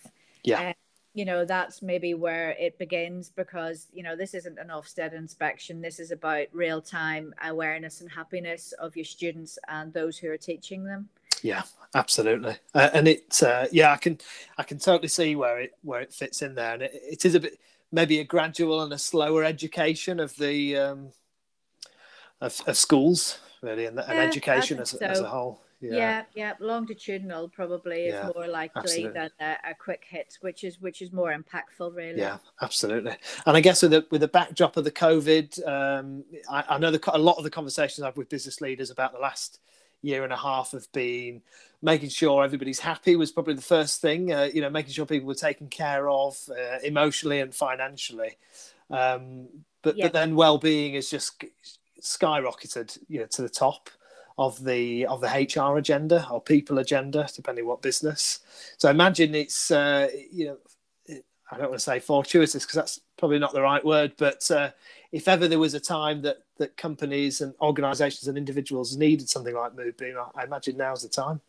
Yeah. 0.45 0.61
Uh, 0.61 0.73
you 1.15 1.25
know, 1.25 1.45
that's 1.45 1.83
maybe 1.83 2.15
where 2.15 2.51
it 2.53 2.79
begins 2.79 3.31
because, 3.31 3.89
you 3.93 4.03
know, 4.03 4.15
this 4.15 4.35
isn't 4.35 4.59
an 4.59 4.69
Ofsted 4.69 5.13
inspection. 5.13 5.81
This 5.81 5.99
is 5.99 6.13
about 6.13 6.47
real 6.53 6.81
time 6.81 7.35
awareness 7.43 8.01
and 8.01 8.11
happiness 8.11 8.73
of 8.73 8.95
your 8.95 9.05
students 9.05 9.59
and 9.67 9.93
those 9.93 10.19
who 10.19 10.31
are 10.31 10.37
teaching 10.37 10.85
them. 10.85 11.09
Yeah, 11.43 11.63
absolutely. 11.95 12.57
Uh, 12.75 12.91
and 12.93 13.09
it, 13.09 13.43
uh, 13.43 13.67
yeah, 13.73 13.93
I 13.93 13.97
can, 13.97 14.19
I 14.59 14.63
can 14.63 14.79
totally 14.79 15.09
see 15.09 15.35
where 15.35 15.59
it, 15.61 15.73
where 15.83 16.01
it 16.01 16.13
fits 16.13 16.43
in 16.43 16.55
there. 16.55 16.75
And 16.75 16.83
it, 16.83 16.93
it 16.95 17.25
is 17.25 17.35
a 17.35 17.41
bit, 17.41 17.59
maybe 17.93 18.21
a 18.21 18.25
gradual 18.25 18.83
and 18.83 18.93
a 18.93 18.99
slower 18.99 19.45
education 19.45 20.21
of 20.21 20.37
the 20.37 20.77
um, 20.77 21.09
of, 22.41 22.61
of 22.67 22.77
schools 22.77 23.39
really 23.63 23.87
and, 23.87 23.99
and 23.99 24.19
education 24.19 24.79
as, 24.79 24.91
so. 24.91 24.99
as 25.01 25.21
a 25.21 25.29
whole 25.29 25.61
yeah. 25.81 25.97
yeah, 25.97 26.23
yeah, 26.35 26.53
longitudinal 26.61 27.49
probably 27.49 28.03
is 28.07 28.15
yeah, 28.15 28.31
more 28.35 28.47
likely 28.47 28.83
absolutely. 28.83 29.13
than 29.13 29.31
a, 29.41 29.71
a, 29.71 29.75
quick 29.75 30.05
hit, 30.07 30.37
which 30.43 30.63
is 30.63 30.79
which 30.79 31.01
is 31.01 31.11
more 31.11 31.35
impactful, 31.35 31.95
really. 31.95 32.19
Yeah, 32.19 32.37
absolutely. 32.61 33.17
And 33.47 33.57
I 33.57 33.61
guess 33.61 33.81
with 33.81 33.93
the 33.93 34.07
with 34.11 34.21
the 34.21 34.29
backdrop 34.29 34.77
of 34.77 34.85
the 34.85 34.91
COVID, 34.91 35.67
um, 35.67 36.25
I, 36.51 36.65
I 36.69 36.79
know 36.79 36.91
the, 36.91 37.01
a 37.15 37.19
lot 37.19 37.39
of 37.39 37.45
the 37.45 37.51
conversations 37.51 38.05
I've 38.05 38.17
with 38.17 38.29
business 38.29 38.61
leaders 38.61 38.91
about 38.91 39.13
the 39.13 39.21
last 39.21 39.61
year 40.03 40.25
and 40.25 40.33
a 40.33 40.37
half 40.37 40.73
have 40.73 40.91
been 40.93 41.43
making 41.83 42.09
sure 42.09 42.45
everybody's 42.45 42.81
happy 42.81 43.17
was 43.17 43.33
probably 43.33 43.55
the 43.55 43.63
first 43.63 44.01
thing. 44.01 44.33
Uh, 44.33 44.49
you 44.53 44.61
know, 44.61 44.71
making 44.71 44.93
sure 44.93 45.07
people 45.07 45.29
were 45.29 45.35
taken 45.35 45.69
care 45.69 46.09
of 46.09 46.39
uh, 46.51 46.79
emotionally 46.85 47.41
and 47.41 47.55
financially. 47.55 48.37
Um, 48.91 49.49
but 49.83 49.97
yeah. 49.97 50.07
but 50.07 50.13
then 50.13 50.35
well-being 50.35 50.95
is 50.95 51.09
just 51.09 51.45
skyrocketed, 52.01 52.99
you 53.09 53.21
know, 53.21 53.27
to 53.27 53.43
the 53.43 53.49
top 53.49 53.89
of 54.39 54.63
the 54.65 55.07
of 55.07 55.21
the 55.21 55.29
HR 55.29 55.79
agenda 55.79 56.27
or 56.31 56.41
people 56.41 56.79
agenda, 56.79 57.29
depending 57.35 57.67
what 57.67 57.83
business. 57.83 58.41
So 58.79 58.91
imagine 58.91 59.35
it's 59.35 59.71
uh, 59.71 60.09
you 60.31 60.47
know 60.47 60.57
I 61.53 61.57
don't 61.57 61.71
want 61.71 61.81
to 61.81 61.85
say 61.85 61.99
fortuitous 61.99 62.65
because 62.65 62.75
that's 62.77 63.01
probably 63.17 63.39
not 63.39 63.53
the 63.53 63.63
right 63.63 63.85
word, 63.85 64.13
but 64.17 64.49
uh, 64.51 64.71
if 65.13 65.27
ever 65.29 65.49
there 65.49 65.59
was 65.59 65.75
a 65.75 65.81
time 65.81 66.23
that 66.23 66.39
that 66.59 66.77
companies 66.77 67.41
and 67.41 67.55
organisations 67.61 68.29
and 68.29 68.39
individuals 68.39 68.97
needed 68.97 69.29
something 69.29 69.55
like 69.55 69.75
Moodbeam, 69.75 70.17
I, 70.17 70.43
I 70.43 70.45
imagine 70.45 70.77
now's 70.77 71.03
the 71.03 71.09
time. 71.09 71.41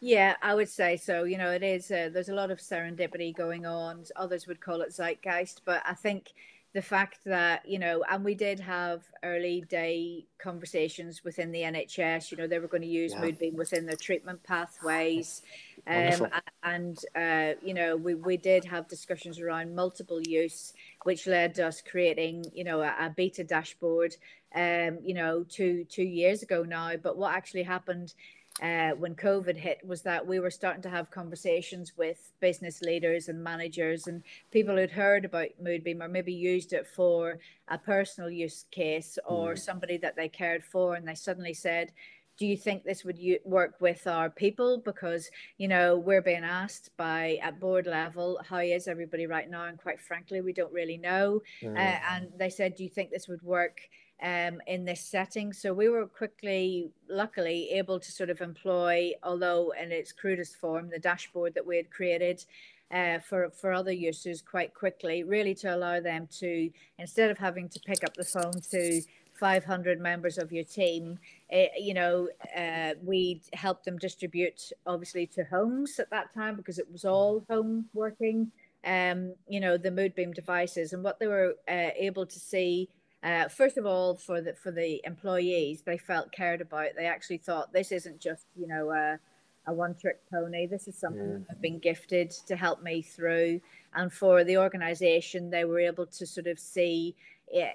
Yeah, 0.00 0.36
I 0.42 0.54
would 0.54 0.68
say 0.68 0.96
so. 0.96 1.24
You 1.24 1.38
know, 1.38 1.50
it 1.50 1.62
is. 1.62 1.90
Uh, 1.90 2.08
there's 2.12 2.28
a 2.28 2.34
lot 2.34 2.50
of 2.50 2.58
serendipity 2.58 3.34
going 3.34 3.66
on. 3.66 4.04
Others 4.16 4.46
would 4.46 4.60
call 4.60 4.80
it 4.82 4.92
zeitgeist, 4.92 5.62
but 5.64 5.82
I 5.84 5.94
think 5.94 6.32
the 6.78 6.82
fact 6.82 7.24
that 7.24 7.68
you 7.68 7.76
know 7.76 8.04
and 8.08 8.24
we 8.24 8.36
did 8.36 8.60
have 8.60 9.02
early 9.24 9.64
day 9.68 10.24
conversations 10.40 11.24
within 11.24 11.50
the 11.50 11.62
nhs 11.62 12.30
you 12.30 12.36
know 12.36 12.46
they 12.46 12.60
were 12.60 12.68
going 12.68 12.84
to 12.84 12.86
use 13.02 13.12
yeah. 13.14 13.20
moodbeam 13.20 13.54
within 13.54 13.84
their 13.84 13.96
treatment 13.96 14.40
pathways. 14.44 15.42
Um, 15.86 16.28
and 16.64 16.98
uh, 17.16 17.54
you 17.62 17.72
know 17.72 17.96
we, 17.96 18.14
we 18.14 18.36
did 18.36 18.62
have 18.66 18.88
discussions 18.88 19.40
around 19.40 19.74
multiple 19.74 20.20
use 20.20 20.74
which 21.04 21.26
led 21.26 21.58
us 21.60 21.80
creating 21.80 22.44
you 22.52 22.62
know 22.62 22.82
a, 22.82 22.94
a 23.06 23.14
beta 23.16 23.42
dashboard 23.42 24.14
um, 24.54 24.98
you 25.02 25.14
know 25.14 25.46
two 25.48 25.86
two 25.88 26.02
years 26.02 26.42
ago 26.42 26.62
now. 26.62 26.94
But 26.96 27.16
what 27.16 27.34
actually 27.34 27.62
happened 27.62 28.12
uh, 28.62 28.90
when 28.90 29.14
COVID 29.14 29.56
hit 29.56 29.78
was 29.86 30.02
that 30.02 30.26
we 30.26 30.40
were 30.40 30.50
starting 30.50 30.82
to 30.82 30.90
have 30.90 31.10
conversations 31.10 31.92
with 31.96 32.32
business 32.40 32.82
leaders 32.82 33.28
and 33.28 33.42
managers 33.42 34.06
and 34.06 34.22
people 34.50 34.76
who'd 34.76 34.90
heard 34.90 35.24
about 35.24 35.48
Moodbeam 35.62 36.00
or 36.02 36.08
maybe 36.08 36.32
used 36.32 36.72
it 36.72 36.86
for 36.86 37.38
a 37.68 37.78
personal 37.78 38.30
use 38.30 38.64
case 38.70 39.18
or 39.26 39.54
mm. 39.54 39.58
somebody 39.58 39.96
that 39.98 40.16
they 40.16 40.28
cared 40.28 40.64
for, 40.64 40.94
and 40.94 41.06
they 41.06 41.14
suddenly 41.14 41.54
said, 41.54 41.92
do 42.38 42.46
you 42.46 42.56
think 42.56 42.84
this 42.84 43.04
would 43.04 43.18
work 43.44 43.74
with 43.80 44.06
our 44.06 44.30
people 44.30 44.80
because 44.84 45.28
you 45.58 45.68
know 45.68 45.98
we're 45.98 46.22
being 46.22 46.44
asked 46.44 46.90
by 46.96 47.38
at 47.42 47.58
board 47.58 47.86
level 47.86 48.40
how 48.48 48.58
is 48.58 48.86
everybody 48.86 49.26
right 49.26 49.50
now 49.50 49.64
and 49.64 49.76
quite 49.76 50.00
frankly 50.00 50.40
we 50.40 50.52
don't 50.52 50.72
really 50.72 50.96
know 50.96 51.40
mm. 51.60 51.76
uh, 51.76 51.98
and 52.10 52.28
they 52.38 52.48
said 52.48 52.76
do 52.76 52.84
you 52.84 52.88
think 52.88 53.10
this 53.10 53.26
would 53.28 53.42
work 53.42 53.80
um, 54.22 54.60
in 54.66 54.84
this 54.84 55.00
setting. 55.00 55.52
So 55.52 55.72
we 55.72 55.88
were 55.88 56.06
quickly, 56.06 56.90
luckily, 57.08 57.70
able 57.70 58.00
to 58.00 58.12
sort 58.12 58.30
of 58.30 58.40
employ, 58.40 59.12
although 59.22 59.72
in 59.80 59.92
its 59.92 60.12
crudest 60.12 60.56
form, 60.56 60.90
the 60.90 60.98
dashboard 60.98 61.54
that 61.54 61.66
we 61.66 61.76
had 61.76 61.90
created 61.90 62.44
uh, 62.90 63.18
for 63.18 63.50
for 63.50 63.72
other 63.72 63.92
users 63.92 64.42
quite 64.42 64.74
quickly, 64.74 65.22
really 65.22 65.54
to 65.54 65.74
allow 65.74 66.00
them 66.00 66.28
to 66.38 66.70
instead 66.98 67.30
of 67.30 67.38
having 67.38 67.68
to 67.68 67.80
pick 67.80 68.02
up 68.04 68.14
the 68.14 68.24
phone 68.24 68.60
to 68.70 69.02
500 69.38 70.00
members 70.00 70.36
of 70.36 70.50
your 70.50 70.64
team, 70.64 71.18
uh, 71.52 71.66
you 71.78 71.94
know, 71.94 72.28
uh, 72.56 72.94
we 73.04 73.40
helped 73.52 73.84
them 73.84 73.96
distribute 73.96 74.72
obviously 74.86 75.26
to 75.26 75.44
homes 75.44 75.98
at 76.00 76.10
that 76.10 76.34
time 76.34 76.56
because 76.56 76.78
it 76.78 76.90
was 76.90 77.04
all 77.04 77.44
home 77.48 77.86
working. 77.94 78.50
Um, 78.84 79.34
you 79.48 79.60
know, 79.60 79.76
the 79.76 79.90
Moodbeam 79.90 80.34
devices 80.34 80.92
and 80.92 81.02
what 81.02 81.18
they 81.18 81.26
were 81.26 81.54
uh, 81.68 81.90
able 81.96 82.26
to 82.26 82.38
see 82.38 82.88
uh, 83.22 83.48
first 83.48 83.76
of 83.76 83.86
all, 83.86 84.14
for 84.14 84.40
the 84.40 84.54
for 84.54 84.70
the 84.70 85.00
employees, 85.04 85.82
they 85.82 85.98
felt 85.98 86.30
cared 86.30 86.60
about. 86.60 86.90
They 86.96 87.06
actually 87.06 87.38
thought 87.38 87.72
this 87.72 87.90
isn't 87.90 88.20
just 88.20 88.46
you 88.56 88.68
know 88.68 88.90
a, 88.90 89.18
a 89.66 89.72
one 89.72 89.94
trick 89.94 90.20
pony. 90.30 90.66
This 90.66 90.86
is 90.86 90.96
something 90.96 91.44
yeah. 91.46 91.50
I've 91.50 91.60
been 91.60 91.78
gifted 91.80 92.30
to 92.46 92.56
help 92.56 92.82
me 92.82 93.02
through. 93.02 93.60
And 93.94 94.12
for 94.12 94.44
the 94.44 94.58
organisation, 94.58 95.50
they 95.50 95.64
were 95.64 95.80
able 95.80 96.06
to 96.06 96.26
sort 96.26 96.46
of 96.46 96.58
see 96.58 97.16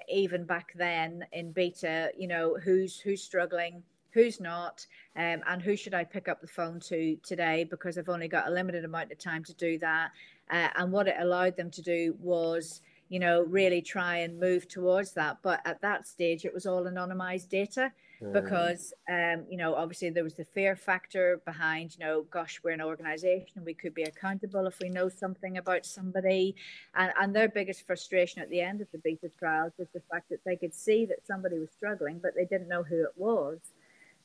even 0.08 0.44
back 0.44 0.72
then 0.76 1.24
in 1.32 1.52
beta, 1.52 2.10
you 2.16 2.28
know, 2.28 2.56
who's 2.62 2.98
who's 2.98 3.22
struggling, 3.22 3.82
who's 4.12 4.40
not, 4.40 4.86
um, 5.16 5.42
and 5.46 5.60
who 5.60 5.76
should 5.76 5.94
I 5.94 6.04
pick 6.04 6.28
up 6.28 6.40
the 6.40 6.46
phone 6.46 6.80
to 6.80 7.16
today 7.22 7.64
because 7.64 7.98
I've 7.98 8.08
only 8.08 8.28
got 8.28 8.48
a 8.48 8.50
limited 8.50 8.84
amount 8.84 9.12
of 9.12 9.18
time 9.18 9.44
to 9.44 9.54
do 9.54 9.78
that. 9.78 10.12
Uh, 10.50 10.68
and 10.76 10.92
what 10.92 11.08
it 11.08 11.16
allowed 11.18 11.56
them 11.56 11.70
to 11.70 11.82
do 11.82 12.14
was 12.20 12.80
you 13.08 13.18
know, 13.18 13.42
really 13.42 13.82
try 13.82 14.18
and 14.18 14.38
move 14.38 14.68
towards 14.68 15.12
that. 15.12 15.38
But 15.42 15.60
at 15.64 15.80
that 15.82 16.06
stage, 16.06 16.44
it 16.44 16.54
was 16.54 16.66
all 16.66 16.84
anonymized 16.84 17.48
data 17.48 17.92
because, 18.32 18.94
um, 19.10 19.44
you 19.50 19.56
know, 19.56 19.74
obviously 19.74 20.10
there 20.10 20.24
was 20.24 20.34
the 20.34 20.44
fear 20.44 20.76
factor 20.76 21.40
behind, 21.44 21.96
you 21.98 22.04
know, 22.04 22.22
gosh, 22.30 22.60
we're 22.62 22.70
an 22.70 22.80
organization, 22.80 23.64
we 23.64 23.74
could 23.74 23.94
be 23.94 24.04
accountable 24.04 24.66
if 24.66 24.78
we 24.80 24.88
know 24.88 25.08
something 25.08 25.58
about 25.58 25.84
somebody. 25.84 26.54
And, 26.94 27.12
and 27.20 27.34
their 27.34 27.48
biggest 27.48 27.86
frustration 27.86 28.40
at 28.40 28.48
the 28.50 28.60
end 28.60 28.80
of 28.80 28.88
the 28.92 28.98
beta 28.98 29.30
trials 29.38 29.72
was 29.78 29.88
the 29.92 30.02
fact 30.10 30.30
that 30.30 30.44
they 30.44 30.56
could 30.56 30.74
see 30.74 31.04
that 31.06 31.26
somebody 31.26 31.58
was 31.58 31.70
struggling, 31.76 32.18
but 32.22 32.34
they 32.34 32.46
didn't 32.46 32.68
know 32.68 32.82
who 32.82 33.02
it 33.02 33.12
was. 33.16 33.58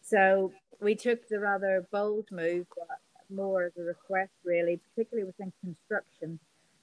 So 0.01 0.53
we 0.79 0.95
took 0.95 1.27
the 1.27 1.39
rather 1.39 1.86
bold 1.91 2.31
move, 2.31 2.67
but 2.77 3.00
more 3.29 3.65
as 3.65 3.74
a 3.77 3.83
request, 3.83 4.31
really, 4.45 4.79
particularly 4.95 5.25
within 5.25 5.51
construction 5.62 6.39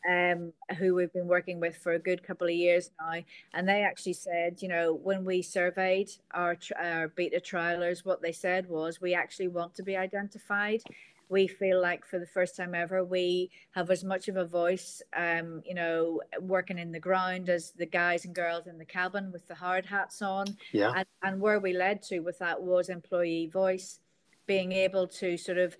um, 0.08 0.52
who 0.78 0.94
we've 0.94 1.12
been 1.12 1.28
working 1.28 1.60
with 1.60 1.76
for 1.76 1.92
a 1.92 1.98
good 1.98 2.22
couple 2.22 2.46
of 2.46 2.52
years 2.52 2.90
now, 3.00 3.22
and 3.54 3.68
they 3.68 3.82
actually 3.82 4.14
said, 4.14 4.62
you 4.62 4.68
know, 4.68 4.94
when 4.94 5.24
we 5.24 5.42
surveyed 5.42 6.10
our 6.32 6.56
our 6.78 7.08
beta 7.08 7.40
trialers, 7.40 8.04
what 8.04 8.22
they 8.22 8.32
said 8.32 8.68
was, 8.68 9.00
we 9.00 9.14
actually 9.14 9.48
want 9.48 9.74
to 9.74 9.82
be 9.82 9.96
identified. 9.96 10.82
We 11.28 11.48
feel 11.48 11.82
like 11.82 12.06
for 12.06 12.20
the 12.20 12.26
first 12.26 12.54
time 12.56 12.72
ever, 12.72 13.02
we 13.02 13.50
have 13.72 13.90
as 13.90 14.04
much 14.04 14.28
of 14.28 14.36
a 14.36 14.44
voice, 14.44 15.02
um, 15.16 15.60
you 15.66 15.74
know, 15.74 16.20
working 16.40 16.78
in 16.78 16.92
the 16.92 17.00
ground 17.00 17.48
as 17.48 17.72
the 17.72 17.86
guys 17.86 18.24
and 18.24 18.32
girls 18.32 18.68
in 18.68 18.78
the 18.78 18.84
cabin 18.84 19.32
with 19.32 19.48
the 19.48 19.56
hard 19.56 19.86
hats 19.86 20.22
on. 20.22 20.46
Yeah. 20.70 20.92
And, 20.94 21.06
and 21.24 21.40
where 21.40 21.58
we 21.58 21.72
led 21.72 22.02
to 22.02 22.20
with 22.20 22.38
that 22.38 22.62
was 22.62 22.88
employee 22.88 23.48
voice, 23.52 23.98
being 24.46 24.70
able 24.70 25.08
to 25.08 25.36
sort 25.36 25.58
of 25.58 25.76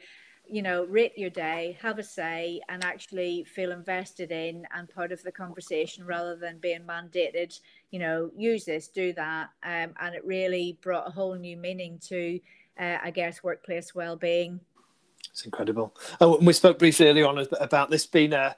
you 0.48 0.62
know, 0.62 0.84
rate 0.84 1.16
your 1.16 1.30
day, 1.30 1.76
have 1.80 1.98
a 1.98 2.02
say, 2.02 2.60
and 2.68 2.84
actually 2.84 3.44
feel 3.44 3.72
invested 3.72 4.30
in 4.30 4.66
and 4.74 4.88
part 4.88 5.12
of 5.12 5.22
the 5.22 5.32
conversation 5.32 6.04
rather 6.04 6.36
than 6.36 6.58
being 6.58 6.82
mandated, 6.82 7.58
you 7.90 7.98
know, 7.98 8.30
use 8.36 8.64
this, 8.64 8.88
do 8.88 9.12
that. 9.14 9.50
Um, 9.62 9.94
and 10.00 10.14
it 10.14 10.24
really 10.24 10.78
brought 10.82 11.08
a 11.08 11.10
whole 11.10 11.34
new 11.34 11.56
meaning 11.56 11.98
to, 12.08 12.40
uh, 12.78 12.98
I 13.02 13.10
guess, 13.10 13.42
workplace 13.42 13.94
well-being. 13.94 14.60
It's 15.30 15.44
incredible. 15.44 15.94
Oh, 16.20 16.38
we 16.38 16.52
spoke 16.52 16.78
briefly 16.78 17.08
earlier 17.08 17.26
on 17.26 17.44
about 17.60 17.90
this 17.90 18.06
being 18.06 18.32
a, 18.32 18.56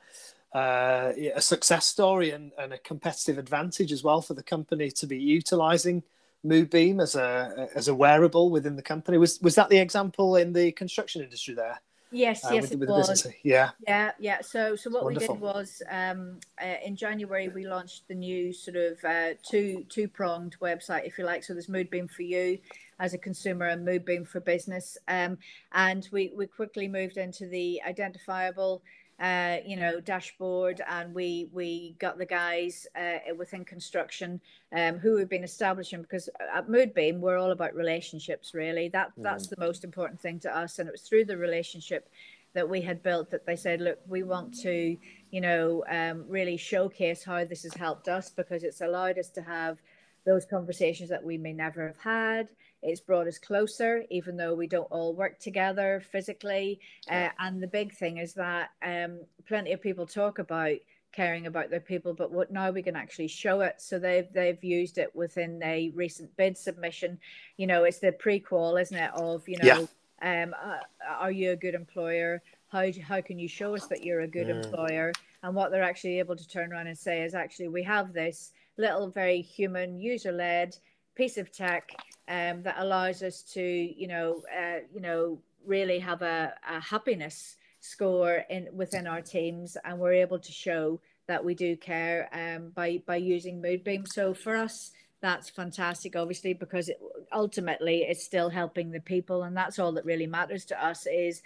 uh, 0.52 1.12
a 1.34 1.40
success 1.40 1.86
story 1.86 2.30
and, 2.30 2.52
and 2.58 2.72
a 2.72 2.78
competitive 2.78 3.38
advantage 3.38 3.92
as 3.92 4.04
well 4.04 4.20
for 4.20 4.34
the 4.34 4.42
company 4.42 4.90
to 4.90 5.06
be 5.06 5.18
utilizing 5.18 6.02
Moodbeam 6.46 7.02
as 7.02 7.14
a 7.14 7.68
as 7.74 7.88
a 7.88 7.94
wearable 7.94 8.50
within 8.50 8.76
the 8.76 8.82
company. 8.82 9.18
Was 9.18 9.40
was 9.40 9.54
that 9.56 9.68
the 9.68 9.78
example 9.78 10.36
in 10.36 10.52
the 10.52 10.72
construction 10.72 11.22
industry 11.22 11.54
there? 11.54 11.80
Yes, 12.10 12.42
uh, 12.44 12.50
yes, 12.54 12.62
with, 12.62 12.72
it 12.72 12.78
with 12.80 12.88
was. 12.88 13.26
Yeah, 13.42 13.70
yeah, 13.86 14.12
yeah. 14.18 14.40
So, 14.40 14.76
so 14.76 14.88
what 14.88 15.04
Wonderful. 15.04 15.34
we 15.34 15.40
did 15.40 15.42
was 15.42 15.82
um, 15.90 16.38
uh, 16.62 16.76
in 16.82 16.96
January 16.96 17.48
we 17.48 17.66
launched 17.66 18.08
the 18.08 18.14
new 18.14 18.52
sort 18.52 18.76
of 18.76 19.04
uh, 19.04 19.34
two 19.42 19.84
two 19.90 20.08
pronged 20.08 20.56
website, 20.60 21.06
if 21.06 21.18
you 21.18 21.24
like. 21.24 21.44
So 21.44 21.52
there's 21.52 21.66
Moodbeam 21.66 22.10
for 22.10 22.22
you 22.22 22.58
as 22.98 23.12
a 23.12 23.18
consumer 23.18 23.66
and 23.66 23.86
Moodbeam 23.86 24.26
for 24.26 24.40
business, 24.40 24.96
um, 25.08 25.36
and 25.72 26.08
we 26.10 26.32
we 26.34 26.46
quickly 26.46 26.88
moved 26.88 27.18
into 27.18 27.46
the 27.46 27.82
identifiable 27.86 28.82
uh, 29.20 29.56
you 29.66 29.76
know, 29.76 30.00
dashboard, 30.00 30.80
and 30.88 31.14
we 31.14 31.48
we 31.52 31.96
got 31.98 32.18
the 32.18 32.26
guys 32.26 32.86
uh, 32.96 33.34
within 33.36 33.64
construction 33.64 34.40
um, 34.76 34.98
who 34.98 35.16
we've 35.16 35.28
been 35.28 35.44
establishing 35.44 36.02
because 36.02 36.28
at 36.54 36.68
Moodbeam 36.68 37.18
we're 37.18 37.36
all 37.36 37.50
about 37.50 37.74
relationships. 37.74 38.54
Really, 38.54 38.88
that 38.90 39.12
that's 39.16 39.46
mm. 39.46 39.50
the 39.50 39.60
most 39.60 39.82
important 39.82 40.20
thing 40.20 40.38
to 40.40 40.56
us, 40.56 40.78
and 40.78 40.88
it 40.88 40.92
was 40.92 41.02
through 41.02 41.24
the 41.24 41.36
relationship 41.36 42.08
that 42.54 42.68
we 42.68 42.80
had 42.80 43.02
built 43.02 43.30
that 43.30 43.44
they 43.44 43.56
said, 43.56 43.80
look, 43.80 43.98
we 44.08 44.22
want 44.22 44.58
to, 44.58 44.96
you 45.30 45.40
know, 45.40 45.84
um, 45.90 46.24
really 46.28 46.56
showcase 46.56 47.22
how 47.22 47.44
this 47.44 47.62
has 47.62 47.74
helped 47.74 48.08
us 48.08 48.30
because 48.30 48.64
it's 48.64 48.80
allowed 48.80 49.18
us 49.18 49.28
to 49.28 49.42
have 49.42 49.78
those 50.24 50.44
conversations 50.44 51.10
that 51.10 51.22
we 51.22 51.38
may 51.38 51.52
never 51.52 51.86
have 51.86 51.98
had 51.98 52.48
it's 52.82 53.00
brought 53.00 53.26
us 53.26 53.38
closer, 53.38 54.04
even 54.10 54.36
though 54.36 54.54
we 54.54 54.66
don't 54.66 54.90
all 54.90 55.14
work 55.14 55.38
together 55.38 56.02
physically. 56.12 56.80
Uh, 57.10 57.28
and 57.38 57.62
the 57.62 57.66
big 57.66 57.92
thing 57.92 58.18
is 58.18 58.34
that 58.34 58.70
um, 58.82 59.20
plenty 59.46 59.72
of 59.72 59.82
people 59.82 60.06
talk 60.06 60.38
about 60.38 60.76
caring 61.12 61.46
about 61.46 61.70
their 61.70 61.80
people, 61.80 62.14
but 62.14 62.30
what 62.30 62.52
now 62.52 62.70
we 62.70 62.82
can 62.82 62.94
actually 62.94 63.28
show 63.28 63.60
it. 63.60 63.76
So 63.78 63.98
they've 63.98 64.30
they've 64.32 64.62
used 64.62 64.98
it 64.98 65.14
within 65.14 65.60
a 65.64 65.90
recent 65.90 66.36
bid 66.36 66.56
submission. 66.56 67.18
You 67.56 67.66
know, 67.66 67.84
it's 67.84 67.98
the 67.98 68.12
prequel, 68.12 68.80
isn't 68.80 68.96
it? 68.96 69.10
Of 69.14 69.48
you 69.48 69.58
know, 69.58 69.88
yeah. 70.22 70.42
um, 70.44 70.54
uh, 70.62 70.78
are 71.08 71.32
you 71.32 71.52
a 71.52 71.56
good 71.56 71.74
employer? 71.74 72.42
How 72.68 72.86
how 73.02 73.20
can 73.20 73.38
you 73.38 73.48
show 73.48 73.74
us 73.74 73.86
that 73.86 74.04
you're 74.04 74.20
a 74.20 74.28
good 74.28 74.48
mm. 74.48 74.64
employer? 74.64 75.12
And 75.42 75.54
what 75.54 75.70
they're 75.70 75.82
actually 75.82 76.18
able 76.18 76.36
to 76.36 76.48
turn 76.48 76.72
around 76.72 76.88
and 76.88 76.98
say 76.98 77.22
is 77.22 77.34
actually 77.34 77.68
we 77.68 77.82
have 77.84 78.12
this 78.12 78.52
little 78.76 79.08
very 79.08 79.40
human 79.40 79.98
user 79.98 80.32
led 80.32 80.76
piece 81.18 81.36
of 81.36 81.52
tech 81.52 81.84
um, 82.28 82.62
that 82.62 82.76
allows 82.78 83.22
us 83.22 83.42
to, 83.54 83.62
you 83.62 84.06
know, 84.06 84.42
uh, 84.58 84.78
you 84.94 85.00
know, 85.00 85.38
really 85.66 85.98
have 85.98 86.22
a, 86.22 86.54
a 86.76 86.80
happiness 86.80 87.56
score 87.80 88.44
in 88.48 88.68
within 88.72 89.06
our 89.06 89.20
teams, 89.20 89.76
and 89.84 89.98
we're 89.98 90.12
able 90.26 90.38
to 90.38 90.52
show 90.52 91.00
that 91.26 91.44
we 91.44 91.54
do 91.54 91.76
care 91.76 92.28
um, 92.32 92.70
by 92.74 93.02
by 93.06 93.16
using 93.16 93.60
Moodbeam. 93.60 94.06
So 94.06 94.32
for 94.32 94.56
us, 94.56 94.92
that's 95.20 95.50
fantastic, 95.50 96.16
obviously, 96.16 96.54
because 96.54 96.88
it, 96.88 96.98
ultimately 97.32 97.98
it's 98.02 98.24
still 98.24 98.50
helping 98.50 98.90
the 98.90 99.00
people, 99.00 99.42
and 99.42 99.56
that's 99.56 99.78
all 99.78 99.92
that 99.92 100.04
really 100.04 100.26
matters 100.26 100.64
to 100.66 100.76
us. 100.90 101.06
Is 101.06 101.42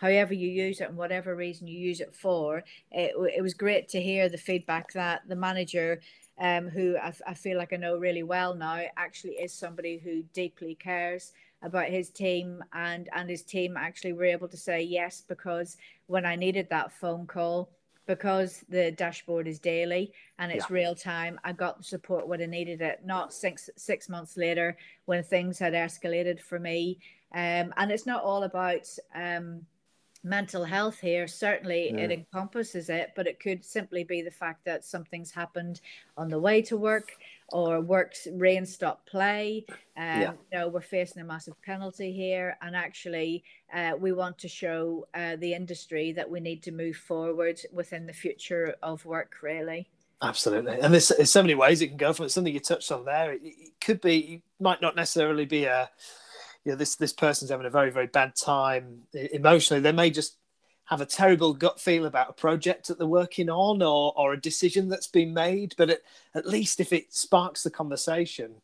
however 0.00 0.32
you 0.32 0.48
use 0.48 0.80
it 0.80 0.88
and 0.88 0.96
whatever 0.96 1.36
reason 1.36 1.66
you 1.66 1.78
use 1.78 2.00
it 2.00 2.14
for. 2.14 2.64
It, 2.90 3.12
it 3.36 3.42
was 3.42 3.52
great 3.52 3.88
to 3.90 4.00
hear 4.00 4.28
the 4.28 4.38
feedback 4.38 4.92
that 4.94 5.22
the 5.28 5.36
manager 5.36 6.00
um, 6.38 6.68
who 6.68 6.96
I, 6.96 7.12
I, 7.26 7.34
feel 7.34 7.58
like 7.58 7.74
I 7.74 7.76
know 7.76 7.98
really 7.98 8.22
well 8.22 8.54
now, 8.54 8.82
actually 8.96 9.32
is 9.34 9.52
somebody 9.52 9.98
who 9.98 10.22
deeply 10.32 10.74
cares 10.74 11.32
about 11.60 11.88
his 11.88 12.08
team 12.08 12.64
and 12.72 13.10
and 13.14 13.28
his 13.28 13.42
team 13.42 13.76
actually 13.76 14.14
were 14.14 14.24
able 14.24 14.48
to 14.48 14.56
say 14.56 14.80
yes 14.80 15.22
because 15.28 15.76
when 16.06 16.24
I 16.24 16.36
needed 16.36 16.68
that 16.70 16.92
phone 16.92 17.26
call 17.26 17.68
because 18.06 18.64
the 18.70 18.90
dashboard 18.92 19.46
is 19.46 19.58
daily 19.58 20.12
and 20.38 20.50
it's 20.50 20.68
yeah. 20.68 20.74
real 20.74 20.94
time 20.96 21.38
i 21.44 21.52
got 21.52 21.78
the 21.78 21.84
support 21.84 22.26
when 22.26 22.42
i 22.42 22.46
needed 22.46 22.80
it 22.80 23.00
not 23.04 23.32
six 23.32 23.70
six 23.76 24.08
months 24.08 24.36
later 24.36 24.76
when 25.04 25.22
things 25.22 25.60
had 25.60 25.74
escalated 25.74 26.40
for 26.40 26.58
me 26.58 26.98
um, 27.32 27.72
and 27.76 27.92
it's 27.92 28.06
not 28.06 28.24
all 28.24 28.42
about 28.42 28.88
um, 29.14 29.60
mental 30.22 30.64
health 30.64 31.00
here 31.00 31.26
certainly 31.26 31.90
yeah. 31.90 32.00
it 32.00 32.10
encompasses 32.10 32.90
it 32.90 33.12
but 33.16 33.26
it 33.26 33.40
could 33.40 33.64
simply 33.64 34.04
be 34.04 34.20
the 34.20 34.30
fact 34.30 34.64
that 34.64 34.84
something's 34.84 35.30
happened 35.30 35.80
on 36.16 36.28
the 36.28 36.38
way 36.38 36.60
to 36.60 36.76
work 36.76 37.12
or 37.52 37.80
works 37.80 38.28
rain 38.32 38.64
stop 38.64 39.06
play. 39.06 39.64
Um, 39.96 40.20
yeah. 40.20 40.32
You 40.52 40.58
know, 40.58 40.68
we're 40.68 40.80
facing 40.80 41.22
a 41.22 41.24
massive 41.24 41.60
penalty 41.62 42.12
here, 42.12 42.56
and 42.62 42.76
actually, 42.76 43.44
uh, 43.74 43.92
we 43.98 44.12
want 44.12 44.38
to 44.38 44.48
show 44.48 45.06
uh, 45.14 45.36
the 45.36 45.52
industry 45.54 46.12
that 46.12 46.28
we 46.28 46.40
need 46.40 46.62
to 46.64 46.72
move 46.72 46.96
forward 46.96 47.60
within 47.72 48.06
the 48.06 48.12
future 48.12 48.74
of 48.82 49.04
work. 49.04 49.34
Really. 49.42 49.88
Absolutely, 50.22 50.78
and 50.80 50.92
there's, 50.92 51.08
there's 51.08 51.30
so 51.30 51.42
many 51.42 51.54
ways 51.54 51.80
it 51.80 51.88
can 51.88 51.96
go 51.96 52.12
from 52.12 52.26
it. 52.26 52.28
Something 52.30 52.52
you 52.52 52.60
touched 52.60 52.92
on 52.92 53.04
there. 53.04 53.32
It, 53.32 53.40
it 53.42 53.72
could 53.80 54.00
be, 54.00 54.18
it 54.18 54.42
might 54.62 54.82
not 54.82 54.94
necessarily 54.94 55.46
be 55.46 55.64
a, 55.64 55.90
you 56.64 56.72
know, 56.72 56.76
this 56.76 56.96
this 56.96 57.12
person's 57.12 57.50
having 57.50 57.66
a 57.66 57.70
very 57.70 57.90
very 57.90 58.06
bad 58.06 58.36
time 58.36 59.02
emotionally. 59.14 59.80
They 59.80 59.92
may 59.92 60.10
just 60.10 60.36
have 60.90 61.00
a 61.00 61.06
terrible 61.06 61.54
gut 61.54 61.80
feel 61.80 62.04
about 62.04 62.30
a 62.30 62.32
project 62.32 62.88
that 62.88 62.98
they're 62.98 63.06
working 63.06 63.48
on 63.48 63.80
or, 63.80 64.12
or 64.16 64.32
a 64.32 64.40
decision 64.40 64.88
that's 64.88 65.06
been 65.06 65.32
made. 65.32 65.72
But 65.78 65.90
at, 65.90 66.00
at 66.34 66.46
least 66.46 66.80
if 66.80 66.92
it 66.92 67.14
sparks 67.14 67.62
the 67.62 67.70
conversation, 67.70 68.56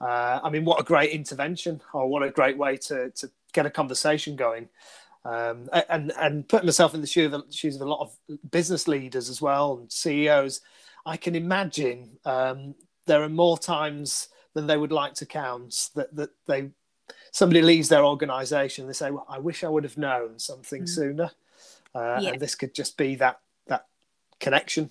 uh, 0.00 0.38
I 0.44 0.48
mean, 0.48 0.64
what 0.64 0.80
a 0.80 0.84
great 0.84 1.10
intervention 1.10 1.80
or 1.92 2.08
what 2.08 2.22
a 2.22 2.30
great 2.30 2.56
way 2.56 2.76
to, 2.76 3.10
to 3.10 3.30
get 3.52 3.66
a 3.66 3.70
conversation 3.70 4.36
going. 4.36 4.68
Um, 5.24 5.68
and 5.88 6.12
and 6.18 6.48
putting 6.48 6.66
myself 6.66 6.94
in 6.94 7.00
the 7.00 7.06
shoes 7.06 7.32
of, 7.32 7.44
shoes 7.50 7.76
of 7.76 7.82
a 7.82 7.88
lot 7.90 8.00
of 8.00 8.50
business 8.50 8.88
leaders 8.88 9.28
as 9.28 9.42
well 9.42 9.78
and 9.78 9.90
CEOs, 9.90 10.60
I 11.04 11.16
can 11.16 11.34
imagine 11.34 12.18
um, 12.24 12.74
there 13.06 13.22
are 13.22 13.28
more 13.28 13.58
times 13.58 14.28
than 14.54 14.66
they 14.66 14.76
would 14.76 14.92
like 14.92 15.14
to 15.14 15.26
count 15.26 15.90
that 15.94 16.14
that 16.16 16.30
they 16.46 16.70
somebody 17.32 17.62
leaves 17.62 17.88
their 17.88 18.04
organisation. 18.04 18.86
They 18.86 18.92
say, 18.92 19.10
"Well, 19.10 19.26
I 19.28 19.40
wish 19.40 19.64
I 19.64 19.68
would 19.68 19.84
have 19.84 19.98
known 19.98 20.38
something 20.38 20.84
mm. 20.84 20.88
sooner." 20.88 21.32
uh, 21.94 22.18
yeah. 22.20 22.30
and 22.30 22.40
this 22.40 22.54
could 22.54 22.74
just 22.74 22.96
be 22.96 23.14
that 23.16 23.40
that 23.66 23.86
connection 24.40 24.90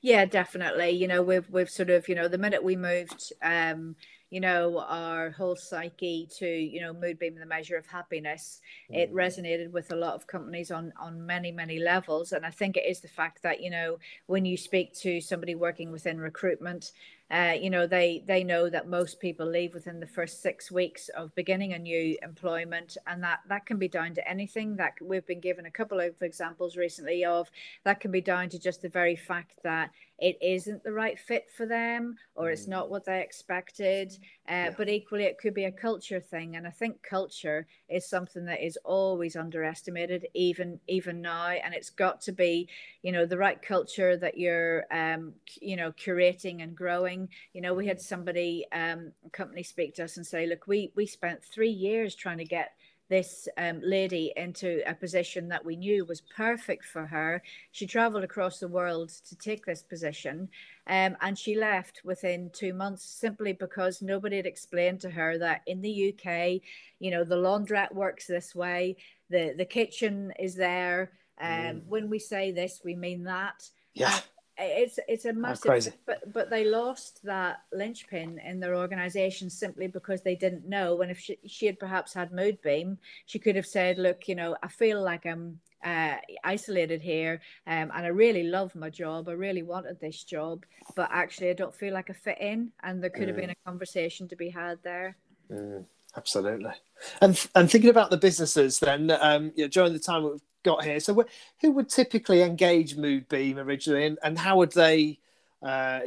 yeah 0.00 0.24
definitely 0.24 0.90
you 0.90 1.08
know 1.08 1.22
we've 1.22 1.48
we've 1.50 1.70
sort 1.70 1.90
of 1.90 2.08
you 2.08 2.14
know 2.14 2.28
the 2.28 2.38
minute 2.38 2.62
we 2.62 2.76
moved 2.76 3.32
um 3.42 3.94
you 4.30 4.40
know 4.40 4.84
our 4.88 5.30
whole 5.30 5.56
psyche 5.56 6.28
to 6.38 6.46
you 6.46 6.80
know 6.80 6.92
mood 6.92 7.18
moodbeam 7.18 7.38
the 7.38 7.46
measure 7.46 7.76
of 7.76 7.86
happiness 7.86 8.60
mm. 8.90 8.96
it 8.96 9.12
resonated 9.12 9.70
with 9.70 9.92
a 9.92 9.96
lot 9.96 10.14
of 10.14 10.26
companies 10.26 10.70
on 10.70 10.92
on 11.00 11.24
many 11.24 11.50
many 11.50 11.78
levels 11.78 12.32
and 12.32 12.44
i 12.44 12.50
think 12.50 12.76
it 12.76 12.84
is 12.86 13.00
the 13.00 13.08
fact 13.08 13.42
that 13.42 13.60
you 13.60 13.70
know 13.70 13.98
when 14.26 14.44
you 14.44 14.56
speak 14.56 14.94
to 14.94 15.20
somebody 15.20 15.54
working 15.54 15.90
within 15.90 16.20
recruitment 16.20 16.92
uh, 17.30 17.54
you 17.60 17.70
know 17.70 17.86
they 17.86 18.22
they 18.26 18.42
know 18.42 18.70
that 18.70 18.88
most 18.88 19.20
people 19.20 19.46
leave 19.46 19.74
within 19.74 20.00
the 20.00 20.06
first 20.06 20.42
six 20.42 20.70
weeks 20.70 21.08
of 21.10 21.34
beginning 21.34 21.72
a 21.72 21.78
new 21.78 22.16
employment 22.22 22.96
and 23.06 23.22
that 23.22 23.40
that 23.48 23.66
can 23.66 23.78
be 23.78 23.88
down 23.88 24.14
to 24.14 24.28
anything 24.28 24.76
that 24.76 24.94
we've 25.02 25.26
been 25.26 25.40
given 25.40 25.66
a 25.66 25.70
couple 25.70 26.00
of 26.00 26.14
examples 26.22 26.76
recently 26.76 27.24
of 27.24 27.50
that 27.84 28.00
can 28.00 28.10
be 28.10 28.20
down 28.20 28.48
to 28.48 28.58
just 28.58 28.82
the 28.82 28.88
very 28.88 29.16
fact 29.16 29.52
that 29.62 29.90
it 30.18 30.36
isn't 30.42 30.82
the 30.82 30.92
right 30.92 31.18
fit 31.18 31.46
for 31.56 31.64
them 31.64 32.16
or 32.34 32.50
it's 32.50 32.66
mm. 32.66 32.70
not 32.70 32.90
what 32.90 33.04
they 33.04 33.20
expected. 33.20 34.12
Uh, 34.48 34.52
yeah. 34.52 34.74
But 34.76 34.88
equally, 34.88 35.24
it 35.24 35.38
could 35.38 35.54
be 35.54 35.64
a 35.64 35.72
culture 35.72 36.20
thing. 36.20 36.56
And 36.56 36.66
I 36.66 36.70
think 36.70 37.02
culture 37.02 37.66
is 37.88 38.08
something 38.08 38.44
that 38.46 38.64
is 38.64 38.76
always 38.84 39.36
underestimated, 39.36 40.26
even 40.34 40.80
even 40.88 41.22
now. 41.22 41.48
And 41.48 41.72
it's 41.72 41.90
got 41.90 42.20
to 42.22 42.32
be, 42.32 42.68
you 43.02 43.12
know, 43.12 43.26
the 43.26 43.38
right 43.38 43.60
culture 43.62 44.16
that 44.16 44.36
you're, 44.36 44.86
um, 44.90 45.34
you 45.60 45.76
know, 45.76 45.92
curating 45.92 46.62
and 46.62 46.74
growing. 46.74 47.17
You 47.52 47.60
know, 47.60 47.74
we 47.74 47.86
had 47.86 48.00
somebody, 48.00 48.66
um, 48.72 49.12
company 49.32 49.62
speak 49.62 49.94
to 49.94 50.04
us 50.04 50.16
and 50.16 50.26
say, 50.26 50.46
look, 50.46 50.66
we 50.66 50.92
we 50.94 51.06
spent 51.06 51.42
three 51.42 51.70
years 51.70 52.14
trying 52.14 52.38
to 52.38 52.44
get 52.44 52.72
this 53.08 53.48
um, 53.56 53.80
lady 53.82 54.32
into 54.36 54.82
a 54.86 54.94
position 54.94 55.48
that 55.48 55.64
we 55.64 55.76
knew 55.76 56.04
was 56.04 56.20
perfect 56.20 56.84
for 56.84 57.06
her. 57.06 57.42
She 57.72 57.86
traveled 57.86 58.22
across 58.22 58.58
the 58.58 58.68
world 58.68 59.08
to 59.28 59.36
take 59.36 59.64
this 59.64 59.82
position, 59.82 60.48
um, 60.86 61.16
and 61.20 61.38
she 61.38 61.54
left 61.54 62.02
within 62.04 62.50
two 62.52 62.74
months 62.74 63.04
simply 63.04 63.54
because 63.54 64.02
nobody 64.02 64.36
had 64.36 64.46
explained 64.46 65.00
to 65.00 65.10
her 65.10 65.38
that 65.38 65.62
in 65.66 65.80
the 65.80 66.12
UK, 66.12 66.60
you 66.98 67.10
know, 67.10 67.24
the 67.24 67.36
laundrette 67.36 67.94
works 67.94 68.26
this 68.26 68.54
way, 68.54 68.96
the 69.30 69.54
the 69.56 69.64
kitchen 69.64 70.32
is 70.38 70.54
there. 70.54 71.12
Um, 71.40 71.48
mm. 71.50 71.82
When 71.86 72.10
we 72.10 72.18
say 72.18 72.52
this, 72.52 72.82
we 72.84 72.94
mean 72.94 73.24
that. 73.24 73.70
Yeah 73.94 74.18
it's 74.58 74.98
it's 75.06 75.24
a 75.24 75.32
massive 75.32 75.94
but 76.04 76.32
but 76.32 76.50
they 76.50 76.64
lost 76.64 77.20
that 77.22 77.58
linchpin 77.72 78.40
in 78.44 78.58
their 78.58 78.74
organization 78.74 79.48
simply 79.48 79.86
because 79.86 80.22
they 80.22 80.34
didn't 80.34 80.68
know. 80.68 81.00
And 81.00 81.10
if 81.10 81.18
she, 81.18 81.38
she 81.46 81.66
had 81.66 81.78
perhaps 81.78 82.12
had 82.12 82.32
Moodbeam 82.32 82.98
she 83.26 83.38
could 83.38 83.56
have 83.56 83.66
said 83.66 83.98
look 83.98 84.28
you 84.28 84.34
know 84.34 84.56
i 84.62 84.68
feel 84.68 85.02
like 85.02 85.26
i'm 85.26 85.58
uh, 85.84 86.16
isolated 86.42 87.00
here 87.00 87.40
um, 87.68 87.92
and 87.94 88.04
i 88.04 88.08
really 88.08 88.42
love 88.42 88.74
my 88.74 88.90
job. 88.90 89.28
I 89.28 89.32
really 89.32 89.62
wanted 89.62 90.00
this 90.00 90.24
job 90.24 90.66
but 90.96 91.08
actually 91.12 91.50
i 91.50 91.52
don't 91.52 91.74
feel 91.74 91.94
like 91.94 92.10
i 92.10 92.12
fit 92.12 92.38
in. 92.40 92.72
And 92.82 93.02
there 93.02 93.10
could 93.10 93.24
mm. 93.24 93.28
have 93.28 93.36
been 93.36 93.50
a 93.50 93.64
conversation 93.64 94.26
to 94.28 94.36
be 94.36 94.50
had 94.50 94.78
there. 94.82 95.16
Mm, 95.50 95.84
absolutely. 96.16 96.72
And 97.20 97.48
and 97.54 97.70
thinking 97.70 97.90
about 97.90 98.10
the 98.10 98.16
businesses 98.16 98.80
then 98.80 99.10
um, 99.20 99.52
you 99.54 99.64
know, 99.64 99.68
during 99.68 99.92
the 99.92 100.00
time 100.00 100.24
we've 100.24 100.40
got 100.68 100.84
here. 100.84 101.00
So, 101.00 101.24
who 101.60 101.70
would 101.72 101.88
typically 101.88 102.42
engage 102.42 102.96
Moodbeam 102.96 103.56
originally, 103.56 104.06
and, 104.06 104.18
and 104.22 104.38
how 104.38 104.58
would 104.58 104.72
they 104.72 105.18
uh, 105.62 106.00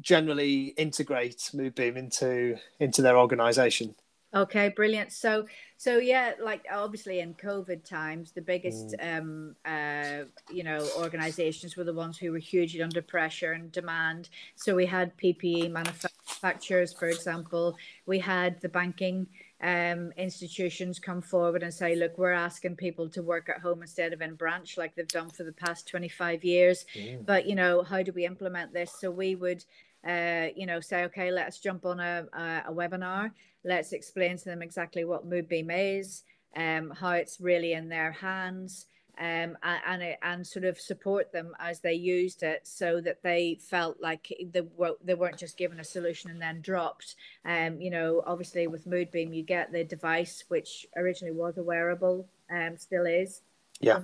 generally 0.00 0.74
integrate 0.76 1.50
Moodbeam 1.54 1.96
into 1.96 2.56
into 2.80 3.02
their 3.02 3.16
organisation? 3.18 3.94
Okay, 4.34 4.68
brilliant. 4.68 5.10
So, 5.10 5.46
so 5.78 5.96
yeah, 5.96 6.32
like 6.38 6.66
obviously 6.70 7.20
in 7.20 7.32
COVID 7.32 7.82
times, 7.82 8.32
the 8.32 8.42
biggest, 8.42 8.94
mm. 9.00 9.18
um, 9.18 9.56
uh, 9.64 10.24
you 10.52 10.64
know, 10.64 10.86
organizations 10.98 11.76
were 11.76 11.84
the 11.84 11.94
ones 11.94 12.18
who 12.18 12.32
were 12.32 12.38
hugely 12.38 12.82
under 12.82 13.00
pressure 13.00 13.52
and 13.52 13.72
demand. 13.72 14.28
So 14.54 14.74
we 14.74 14.84
had 14.84 15.16
PPE 15.16 15.70
manufacturers, 15.70 16.92
for 16.92 17.08
example. 17.08 17.78
We 18.04 18.18
had 18.18 18.60
the 18.60 18.68
banking 18.68 19.28
um, 19.60 20.12
institutions 20.16 20.98
come 20.98 21.20
forward 21.20 21.62
and 21.62 21.74
say, 21.74 21.96
look, 21.96 22.16
we're 22.16 22.32
asking 22.32 22.76
people 22.76 23.08
to 23.10 23.22
work 23.22 23.48
at 23.48 23.60
home 23.60 23.82
instead 23.82 24.12
of 24.12 24.20
in 24.20 24.34
branch 24.34 24.78
like 24.78 24.94
they've 24.94 25.08
done 25.08 25.30
for 25.30 25.42
the 25.42 25.52
past 25.52 25.88
25 25.88 26.44
years. 26.44 26.84
Mm. 26.96 27.26
But, 27.26 27.46
you 27.46 27.54
know, 27.54 27.82
how 27.82 28.02
do 28.02 28.12
we 28.12 28.24
implement 28.24 28.72
this? 28.72 28.92
So 29.00 29.10
we 29.10 29.34
would, 29.34 29.64
uh, 30.06 30.48
you 30.54 30.66
know, 30.66 30.80
say, 30.80 31.04
okay, 31.04 31.32
let's 31.32 31.58
jump 31.58 31.84
on 31.84 31.98
a, 31.98 32.26
a, 32.32 32.62
a 32.68 32.72
webinar. 32.72 33.32
Let's 33.64 33.92
explain 33.92 34.38
to 34.38 34.44
them 34.44 34.62
exactly 34.62 35.04
what 35.04 35.28
Moodbeam 35.28 35.70
is, 35.98 36.22
um, 36.54 36.90
how 36.90 37.10
it's 37.10 37.40
really 37.40 37.72
in 37.72 37.88
their 37.88 38.12
hands 38.12 38.86
um, 39.18 39.56
and, 39.62 39.80
and, 39.86 40.16
and 40.22 40.46
sort 40.46 40.64
of 40.64 40.80
support 40.80 41.32
them 41.32 41.52
as 41.58 41.80
they 41.80 41.94
used 41.94 42.42
it 42.42 42.60
so 42.66 43.00
that 43.00 43.22
they 43.22 43.58
felt 43.60 44.00
like 44.00 44.32
they, 44.52 44.62
were, 44.76 44.96
they 45.02 45.14
weren't 45.14 45.38
just 45.38 45.56
given 45.56 45.80
a 45.80 45.84
solution 45.84 46.30
and 46.30 46.40
then 46.40 46.60
dropped. 46.60 47.16
Um, 47.44 47.80
you 47.80 47.90
know, 47.90 48.22
obviously 48.26 48.66
with 48.66 48.86
Moodbeam, 48.86 49.34
you 49.34 49.42
get 49.42 49.72
the 49.72 49.84
device, 49.84 50.44
which 50.48 50.86
originally 50.96 51.34
was 51.34 51.58
a 51.58 51.62
wearable, 51.62 52.28
um, 52.50 52.76
still 52.76 53.06
is. 53.06 53.42
Yeah. 53.80 54.00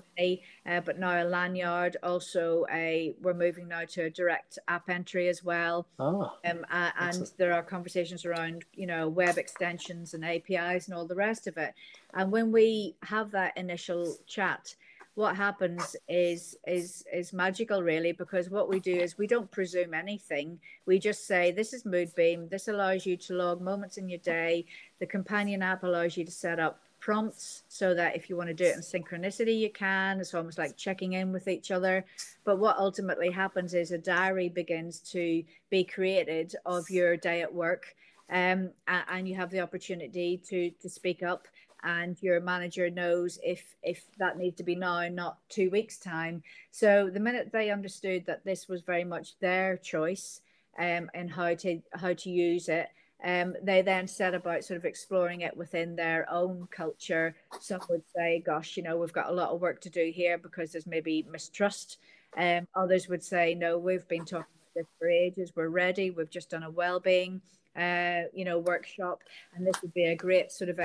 Uh, 0.66 0.80
but 0.80 0.98
now 0.98 1.22
a 1.22 1.24
lanyard. 1.24 1.96
Also, 2.02 2.64
a 2.70 3.14
we're 3.20 3.34
moving 3.34 3.68
now 3.68 3.84
to 3.86 4.04
a 4.04 4.10
direct 4.10 4.58
app 4.68 4.88
entry 4.88 5.28
as 5.28 5.42
well. 5.42 5.86
Oh, 5.98 6.32
um, 6.48 6.64
uh, 6.70 6.90
and 6.98 7.30
there 7.38 7.52
are 7.52 7.62
conversations 7.62 8.24
around 8.24 8.64
you 8.72 8.86
know 8.86 9.08
web 9.08 9.36
extensions 9.36 10.14
and 10.14 10.24
APIs 10.24 10.86
and 10.86 10.96
all 10.96 11.06
the 11.06 11.16
rest 11.16 11.46
of 11.48 11.56
it. 11.56 11.74
And 12.12 12.30
when 12.30 12.52
we 12.52 12.94
have 13.02 13.32
that 13.32 13.56
initial 13.56 14.16
chat, 14.26 14.74
what 15.14 15.36
happens 15.36 15.94
is 16.08 16.56
is 16.66 17.04
is 17.12 17.32
magical 17.32 17.82
really 17.82 18.12
because 18.12 18.50
what 18.50 18.68
we 18.68 18.80
do 18.80 18.94
is 18.94 19.16
we 19.16 19.26
don't 19.26 19.50
presume 19.50 19.94
anything. 19.94 20.58
We 20.86 20.98
just 20.98 21.26
say 21.26 21.52
this 21.52 21.72
is 21.72 21.84
moodbeam 21.84 22.50
this 22.50 22.68
allows 22.68 23.06
you 23.06 23.16
to 23.18 23.34
log 23.34 23.60
moments 23.60 23.96
in 23.96 24.08
your 24.08 24.18
day. 24.18 24.66
The 24.98 25.06
companion 25.06 25.62
app 25.62 25.84
allows 25.84 26.16
you 26.16 26.24
to 26.24 26.32
set 26.32 26.58
up 26.58 26.80
prompts 26.98 27.62
so 27.68 27.94
that 27.94 28.16
if 28.16 28.30
you 28.30 28.36
want 28.36 28.48
to 28.48 28.54
do 28.54 28.64
it 28.64 28.74
in 28.74 28.80
synchronicity 28.80 29.56
you 29.56 29.70
can. 29.70 30.20
It's 30.20 30.34
almost 30.34 30.58
like 30.58 30.76
checking 30.76 31.12
in 31.12 31.32
with 31.32 31.46
each 31.46 31.70
other. 31.70 32.04
But 32.44 32.58
what 32.58 32.78
ultimately 32.78 33.30
happens 33.30 33.74
is 33.74 33.92
a 33.92 33.98
diary 33.98 34.48
begins 34.48 34.98
to 35.12 35.44
be 35.70 35.84
created 35.84 36.56
of 36.66 36.90
your 36.90 37.16
day 37.16 37.42
at 37.42 37.54
work 37.54 37.94
um, 38.30 38.70
and 38.88 39.28
you 39.28 39.34
have 39.34 39.50
the 39.50 39.60
opportunity 39.60 40.40
to 40.48 40.70
to 40.70 40.88
speak 40.88 41.22
up 41.22 41.46
and 41.84 42.20
your 42.22 42.40
manager 42.40 42.90
knows 42.90 43.38
if 43.44 43.76
if 43.82 44.04
that 44.18 44.38
needs 44.38 44.56
to 44.56 44.64
be 44.64 44.74
now 44.74 45.06
not 45.08 45.38
two 45.48 45.70
weeks 45.70 45.98
time 45.98 46.42
so 46.70 47.10
the 47.12 47.20
minute 47.20 47.50
they 47.52 47.70
understood 47.70 48.24
that 48.26 48.44
this 48.44 48.68
was 48.68 48.82
very 48.82 49.04
much 49.04 49.38
their 49.38 49.76
choice 49.76 50.40
um, 50.78 51.08
and 51.14 51.30
how 51.30 51.54
to 51.54 51.80
how 51.92 52.12
to 52.12 52.30
use 52.30 52.68
it 52.68 52.88
um, 53.24 53.54
they 53.62 53.80
then 53.80 54.06
set 54.06 54.34
about 54.34 54.64
sort 54.64 54.76
of 54.76 54.84
exploring 54.84 55.40
it 55.40 55.56
within 55.56 55.96
their 55.96 56.30
own 56.30 56.68
culture. 56.70 57.34
Some 57.58 57.80
would 57.88 58.02
say, 58.14 58.42
gosh, 58.44 58.76
you 58.76 58.82
know, 58.82 58.98
we've 58.98 59.14
got 59.14 59.30
a 59.30 59.32
lot 59.32 59.48
of 59.48 59.62
work 59.62 59.80
to 59.82 59.90
do 59.90 60.12
here 60.14 60.36
because 60.36 60.72
there's 60.72 60.86
maybe 60.86 61.26
mistrust. 61.30 61.96
Um, 62.36 62.68
others 62.74 63.08
would 63.08 63.22
say, 63.22 63.54
no, 63.54 63.78
we've 63.78 64.06
been 64.08 64.26
talking 64.26 64.44
about 64.52 64.74
this 64.74 64.86
for 64.98 65.08
ages. 65.08 65.52
We're 65.56 65.68
ready. 65.68 66.10
We've 66.10 66.28
just 66.28 66.50
done 66.50 66.64
a 66.64 66.70
well-being, 66.70 67.40
uh, 67.74 68.24
you 68.34 68.44
know, 68.44 68.58
workshop, 68.58 69.20
and 69.54 69.66
this 69.66 69.80
would 69.80 69.94
be 69.94 70.04
a 70.04 70.16
great 70.16 70.52
sort 70.52 70.68
of 70.68 70.78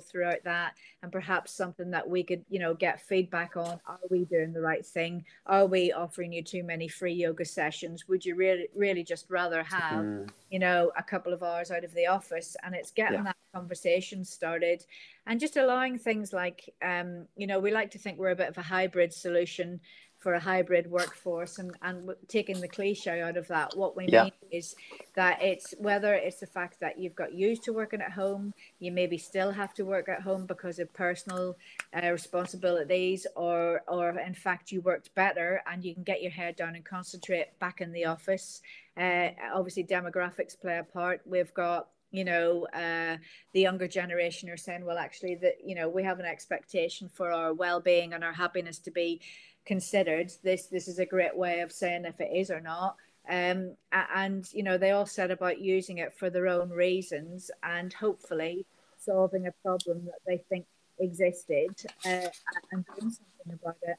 throughout 0.00 0.42
that 0.44 0.74
and 1.02 1.12
perhaps 1.12 1.52
something 1.52 1.90
that 1.90 2.08
we 2.08 2.22
could 2.22 2.42
you 2.48 2.58
know 2.58 2.72
get 2.74 3.00
feedback 3.00 3.56
on. 3.56 3.78
Are 3.86 3.98
we 4.10 4.24
doing 4.24 4.52
the 4.52 4.60
right 4.60 4.84
thing? 4.84 5.24
Are 5.46 5.66
we 5.66 5.92
offering 5.92 6.32
you 6.32 6.42
too 6.42 6.62
many 6.62 6.88
free 6.88 7.12
yoga 7.12 7.44
sessions? 7.44 8.08
Would 8.08 8.24
you 8.24 8.34
really 8.34 8.68
really 8.74 9.04
just 9.04 9.26
rather 9.28 9.62
have 9.62 10.04
mm. 10.04 10.28
you 10.50 10.58
know 10.58 10.92
a 10.96 11.02
couple 11.02 11.32
of 11.32 11.42
hours 11.42 11.70
out 11.70 11.84
of 11.84 11.92
the 11.94 12.06
office? 12.06 12.56
And 12.62 12.74
it's 12.74 12.90
getting 12.90 13.18
yeah. 13.18 13.24
that 13.24 13.36
conversation 13.54 14.24
started. 14.24 14.84
And 15.26 15.38
just 15.38 15.56
allowing 15.56 15.98
things 15.98 16.32
like 16.32 16.72
um 16.82 17.26
you 17.36 17.46
know 17.46 17.58
we 17.58 17.70
like 17.70 17.90
to 17.90 17.98
think 17.98 18.18
we're 18.18 18.30
a 18.30 18.36
bit 18.36 18.48
of 18.48 18.56
a 18.58 18.62
hybrid 18.62 19.12
solution 19.12 19.80
for 20.22 20.34
a 20.34 20.40
hybrid 20.40 20.88
workforce 20.88 21.58
and, 21.58 21.72
and 21.82 22.08
taking 22.28 22.60
the 22.60 22.68
cliche 22.68 23.20
out 23.20 23.36
of 23.36 23.48
that 23.48 23.76
what 23.76 23.96
we 23.96 24.06
yeah. 24.06 24.24
mean 24.24 24.32
is 24.52 24.76
that 25.14 25.42
it's 25.42 25.74
whether 25.78 26.14
it's 26.14 26.38
the 26.38 26.46
fact 26.46 26.78
that 26.78 26.98
you've 26.98 27.14
got 27.16 27.34
used 27.34 27.64
to 27.64 27.72
working 27.72 28.00
at 28.00 28.12
home 28.12 28.54
you 28.78 28.92
maybe 28.92 29.18
still 29.18 29.50
have 29.50 29.74
to 29.74 29.84
work 29.84 30.08
at 30.08 30.22
home 30.22 30.46
because 30.46 30.78
of 30.78 30.92
personal 30.94 31.56
uh, 32.00 32.08
responsibilities 32.10 33.26
or 33.34 33.82
or 33.88 34.10
in 34.20 34.34
fact 34.34 34.70
you 34.70 34.80
worked 34.80 35.12
better 35.16 35.60
and 35.70 35.84
you 35.84 35.92
can 35.92 36.04
get 36.04 36.22
your 36.22 36.30
head 36.30 36.54
down 36.54 36.76
and 36.76 36.84
concentrate 36.84 37.58
back 37.58 37.80
in 37.80 37.90
the 37.92 38.04
office 38.04 38.62
uh, 38.96 39.28
obviously 39.52 39.82
demographics 39.82 40.58
play 40.58 40.78
a 40.78 40.84
part 40.84 41.20
we've 41.26 41.52
got 41.52 41.88
you 42.12 42.24
know 42.24 42.66
uh, 42.74 43.16
the 43.54 43.60
younger 43.60 43.88
generation 43.88 44.48
are 44.48 44.56
saying 44.56 44.84
well 44.84 44.98
actually 44.98 45.34
that 45.34 45.56
you 45.64 45.74
know 45.74 45.88
we 45.88 46.04
have 46.04 46.20
an 46.20 46.26
expectation 46.26 47.08
for 47.08 47.32
our 47.32 47.52
well-being 47.52 48.12
and 48.12 48.22
our 48.22 48.32
happiness 48.32 48.78
to 48.78 48.90
be 48.90 49.20
considered 49.64 50.32
this 50.42 50.66
this 50.66 50.88
is 50.88 50.98
a 50.98 51.06
great 51.06 51.36
way 51.36 51.60
of 51.60 51.72
saying 51.72 52.04
if 52.04 52.20
it 52.20 52.30
is 52.34 52.50
or 52.50 52.60
not. 52.60 52.96
Um, 53.28 53.76
and 53.92 54.48
you 54.52 54.62
know 54.62 54.78
they 54.78 54.90
all 54.90 55.06
said 55.06 55.30
about 55.30 55.60
using 55.60 55.98
it 55.98 56.12
for 56.12 56.28
their 56.28 56.48
own 56.48 56.70
reasons 56.70 57.50
and 57.62 57.92
hopefully 57.92 58.66
solving 58.98 59.46
a 59.46 59.52
problem 59.64 60.04
that 60.06 60.20
they 60.26 60.38
think 60.48 60.66
existed 60.98 61.70
uh, 62.04 62.28
and 62.72 62.84
doing 62.98 63.10
something 63.10 63.58
about 63.62 63.76
it. 63.82 63.96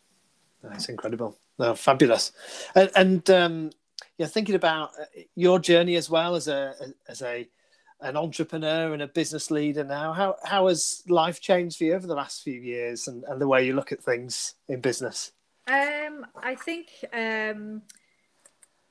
That's 0.61 0.89
incredible. 0.89 1.37
No, 1.59 1.75
fabulous. 1.75 2.31
And, 2.75 2.89
and 2.95 3.29
um, 3.29 3.69
yeah 4.17 4.27
thinking 4.27 4.55
about 4.55 4.91
uh, 4.99 5.05
your 5.35 5.59
journey 5.59 5.95
as 5.95 6.09
well 6.09 6.35
as 6.35 6.47
a 6.47 6.73
as 7.07 7.21
a 7.21 7.47
an 8.01 8.17
entrepreneur 8.17 8.93
and 8.93 9.01
a 9.01 9.07
business 9.07 9.49
leader 9.49 9.83
now 9.83 10.13
how 10.13 10.35
how 10.43 10.67
has 10.67 11.03
life 11.07 11.39
changed 11.39 11.77
for 11.77 11.85
you 11.85 11.93
over 11.93 12.07
the 12.07 12.15
last 12.15 12.43
few 12.43 12.59
years 12.59 13.07
and, 13.07 13.23
and 13.25 13.39
the 13.39 13.47
way 13.47 13.65
you 13.65 13.73
look 13.73 13.91
at 13.91 14.03
things 14.03 14.55
in 14.67 14.81
business 14.81 15.31
um, 15.67 16.25
I 16.35 16.55
think, 16.55 16.89
um, 17.13 17.81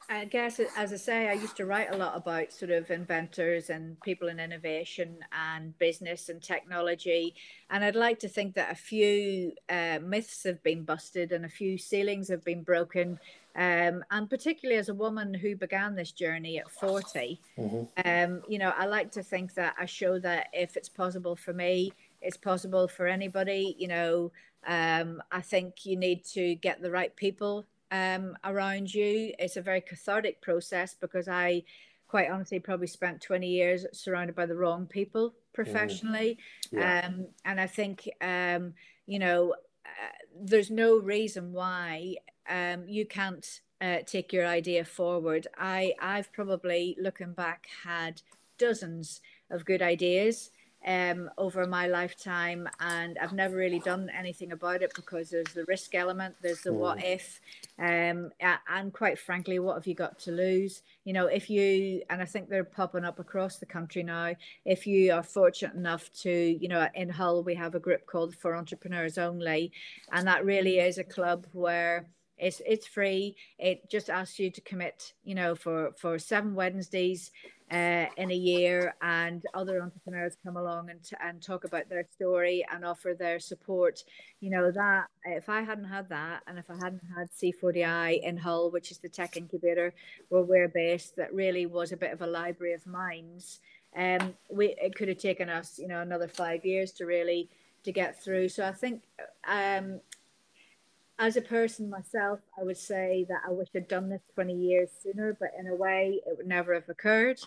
I 0.09 0.25
guess, 0.25 0.61
as 0.77 0.93
I 0.93 0.97
say, 0.97 1.29
I 1.29 1.35
used 1.35 1.57
to 1.57 1.67
write 1.67 1.93
a 1.93 1.97
lot 1.97 2.17
about 2.17 2.53
sort 2.53 2.71
of 2.71 2.91
inventors 2.91 3.71
and 3.71 4.01
people 4.01 4.29
in 4.29 4.41
innovation 4.41 5.19
and 5.33 5.79
business 5.79 6.29
and 6.29 6.43
technology. 6.43 7.35
And 7.71 7.85
I'd 7.85 7.97
like 7.97 8.19
to 8.21 8.29
think 8.29 8.55
that 8.55 8.73
a 8.73 8.75
few 8.75 9.53
uh, 9.69 9.99
myths 10.03 10.45
have 10.45 10.63
been 10.63 10.85
busted 10.85 11.33
and 11.33 11.45
a 11.45 11.49
few 11.49 11.79
ceilings 11.79 12.29
have 12.29 12.45
been 12.45 12.63
broken. 12.63 13.19
Um, 13.55 14.03
and 14.11 14.31
particularly 14.31 14.79
as 14.79 14.89
a 14.89 14.95
woman 14.95 15.35
who 15.35 15.57
began 15.57 15.95
this 15.95 16.13
journey 16.13 16.59
at 16.59 16.71
40, 16.71 17.41
mm-hmm. 17.59 18.09
um, 18.09 18.43
you 18.49 18.59
know, 18.59 18.73
I 18.77 18.87
like 18.87 19.11
to 19.13 19.23
think 19.23 19.55
that 19.55 19.75
I 19.79 19.85
show 19.85 20.19
that 20.21 20.49
if 20.53 20.77
it's 20.77 20.89
possible 20.89 21.37
for 21.37 21.53
me, 21.53 21.93
it's 22.23 22.37
possible 22.37 22.89
for 22.89 23.07
anybody. 23.07 23.77
You 23.79 23.89
know, 23.89 24.33
um, 24.67 25.23
I 25.31 25.41
think 25.41 25.85
you 25.85 25.97
need 25.97 26.25
to 26.27 26.55
get 26.57 26.81
the 26.81 26.91
right 26.91 27.15
people 27.17 27.67
um, 27.91 28.37
around 28.45 28.93
you. 28.93 29.33
It's 29.39 29.57
a 29.57 29.63
very 29.63 29.81
cathartic 29.81 30.41
process 30.41 30.95
because 30.95 31.29
I, 31.29 31.65
quite 32.09 32.31
honestly, 32.31 32.59
probably 32.59 32.87
spent 32.87 33.21
20 33.21 33.47
years 33.47 33.87
surrounded 33.93 34.35
by 34.35 34.47
the 34.47 34.57
wrong 34.57 34.87
people 34.87 35.35
professionally. 35.53 36.39
Mm. 36.73 36.79
Yeah. 36.79 37.03
Um, 37.07 37.27
and 37.45 37.61
I 37.61 37.67
think, 37.67 38.09
um, 38.21 38.75
you 39.07 39.19
know, 39.19 39.55
uh, 39.85 39.89
there's 40.41 40.71
no 40.71 40.99
reason 40.99 41.53
why 41.53 42.17
um, 42.49 42.89
you 42.89 43.05
can't 43.05 43.61
uh, 43.81 43.99
take 44.07 44.33
your 44.33 44.47
idea 44.47 44.85
forward. 44.85 45.49
I, 45.59 45.95
I've 46.01 46.33
probably, 46.33 46.97
looking 47.01 47.33
back, 47.33 47.67
had 47.85 48.23
dozens 48.59 49.21
of 49.51 49.65
good 49.65 49.83
ideas 49.83 50.51
um, 50.87 51.31
over 51.39 51.67
my 51.67 51.87
lifetime, 51.87 52.69
and 52.81 53.19
I've 53.19 53.33
never 53.33 53.57
really 53.57 53.79
done 53.79 54.11
anything 54.17 54.53
about 54.53 54.83
it 54.83 54.93
because 54.95 55.31
there's 55.31 55.53
the 55.55 55.65
risk 55.65 55.95
element, 55.95 56.35
there's 56.43 56.63
the 56.63 56.71
mm. 56.71 56.79
what 56.79 57.05
if, 57.05 57.41
um, 57.79 58.31
and 58.41 58.93
quite 58.93 59.19
frankly, 59.19 59.59
what 59.59 59.75
have 59.75 59.87
you 59.87 59.95
got 59.95 60.19
to 60.21 60.33
lose? 60.33 60.83
You 61.05 61.13
know, 61.13 61.27
if 61.27 61.49
you, 61.49 62.03
and 62.11 62.21
I 62.21 62.25
think 62.25 62.49
they're 62.49 62.65
popping 62.65 63.05
up 63.05 63.19
across 63.19 63.59
the 63.59 63.67
country 63.67 64.03
now, 64.03 64.35
if 64.65 64.87
you 64.87 65.13
are 65.13 65.23
fortunate 65.23 65.75
enough 65.75 66.13
to, 66.23 66.31
you 66.31 66.69
know, 66.69 66.89
in 66.95 67.09
Hull, 67.09 67.43
we 67.43 67.55
have 67.55 67.75
a 67.75 67.81
group 67.81 68.07
called 68.07 68.35
For 68.35 68.57
Entrepreneurs 68.57 69.19
Only, 69.19 69.73
and 70.11 70.27
that 70.27 70.45
really 70.45 70.79
is 70.79 70.99
a 70.99 71.05
club 71.05 71.47
where 71.53 72.07
it's 72.39 72.61
it's 72.67 72.87
free. 72.89 73.37
It 73.59 73.89
just 73.89 74.11
asks 74.11 74.39
you 74.39 74.51
to 74.51 74.61
commit, 74.63 75.13
you 75.23 75.35
know, 75.35 75.55
for 75.55 75.93
for 75.97 76.19
seven 76.19 76.55
Wednesdays 76.57 77.31
uh, 77.73 78.07
in 78.19 78.31
a 78.31 78.35
year, 78.35 78.95
and 79.01 79.43
other 79.55 79.81
entrepreneurs 79.81 80.37
come 80.45 80.57
along 80.57 80.91
and, 80.91 81.01
and 81.25 81.43
talk 81.43 81.65
about 81.65 81.89
their 81.89 82.05
story 82.13 82.65
and 82.71 82.85
offer 82.85 83.17
their 83.19 83.41
support. 83.41 84.05
You 84.41 84.51
know, 84.51 84.71
that 84.71 85.07
if 85.25 85.49
I 85.49 85.63
hadn't 85.63 85.87
had 85.87 86.11
that, 86.11 86.43
and 86.47 86.59
if 86.59 86.69
I 86.69 86.75
hadn't 86.75 87.03
had 87.17 87.31
C4DI 87.31 88.23
in 88.23 88.37
Hull, 88.37 88.71
which 88.71 88.91
is 88.91 88.99
the 88.99 89.09
tech 89.09 89.37
incubator 89.37 89.95
where 90.29 90.43
we're 90.43 90.69
based, 90.69 91.17
that 91.17 91.33
really 91.33 91.65
was 91.65 91.93
a 91.93 91.97
bit 91.97 92.13
of 92.13 92.21
a 92.21 92.27
library 92.27 92.75
of 92.75 92.87
minds. 92.87 93.61
Um, 93.97 94.35
we 94.51 94.75
it 94.81 94.95
could 94.95 95.09
have 95.09 95.19
taken 95.19 95.49
us, 95.49 95.79
you 95.79 95.89
know, 95.89 96.01
another 96.01 96.29
five 96.29 96.65
years 96.67 96.93
to 96.93 97.07
really 97.07 97.49
to 97.85 97.93
get 97.93 98.23
through. 98.23 98.51
So 98.51 98.67
I 98.67 98.73
think 98.73 99.03
um, 99.47 100.01
as 101.19 101.37
a 101.37 101.43
person 101.43 101.91
myself, 101.91 102.41
I 102.59 102.65
would 102.65 102.77
say 102.77 103.27
that 103.29 103.43
I 103.47 103.51
wish 103.53 103.69
I'd 103.77 103.89
done 103.89 104.09
this 104.09 104.23
20 104.35 104.55
years 104.55 104.91
sooner, 105.03 105.37
but 105.39 105.51
in 105.59 105.67
a 105.69 105.75
way, 105.75 106.21
it 106.27 106.37
would 106.37 106.47
never 106.47 106.75
have 106.75 106.89
occurred. 106.89 107.39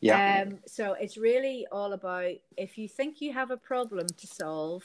Yeah. 0.00 0.42
Um, 0.42 0.58
so 0.66 0.92
it's 0.92 1.16
really 1.16 1.66
all 1.72 1.92
about 1.94 2.34
if 2.56 2.78
you 2.78 2.88
think 2.88 3.20
you 3.20 3.32
have 3.32 3.50
a 3.50 3.56
problem 3.56 4.06
to 4.06 4.26
solve 4.26 4.84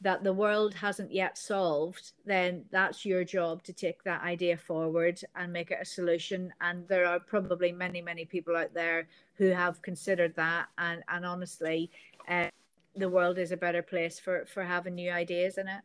that 0.00 0.22
the 0.22 0.32
world 0.32 0.74
hasn't 0.74 1.12
yet 1.12 1.36
solved, 1.36 2.12
then 2.24 2.64
that's 2.70 3.04
your 3.04 3.24
job 3.24 3.62
to 3.64 3.72
take 3.72 4.02
that 4.04 4.22
idea 4.22 4.56
forward 4.56 5.20
and 5.34 5.52
make 5.52 5.70
it 5.70 5.78
a 5.80 5.84
solution. 5.84 6.52
And 6.60 6.86
there 6.86 7.06
are 7.06 7.18
probably 7.18 7.72
many, 7.72 8.00
many 8.00 8.24
people 8.24 8.56
out 8.56 8.72
there 8.74 9.08
who 9.36 9.46
have 9.48 9.82
considered 9.82 10.36
that. 10.36 10.66
And, 10.78 11.02
and 11.08 11.26
honestly, 11.26 11.90
uh, 12.28 12.46
the 12.94 13.08
world 13.08 13.38
is 13.38 13.50
a 13.50 13.56
better 13.56 13.82
place 13.82 14.20
for, 14.20 14.46
for 14.46 14.62
having 14.62 14.94
new 14.94 15.10
ideas 15.10 15.58
in 15.58 15.66
it. 15.66 15.80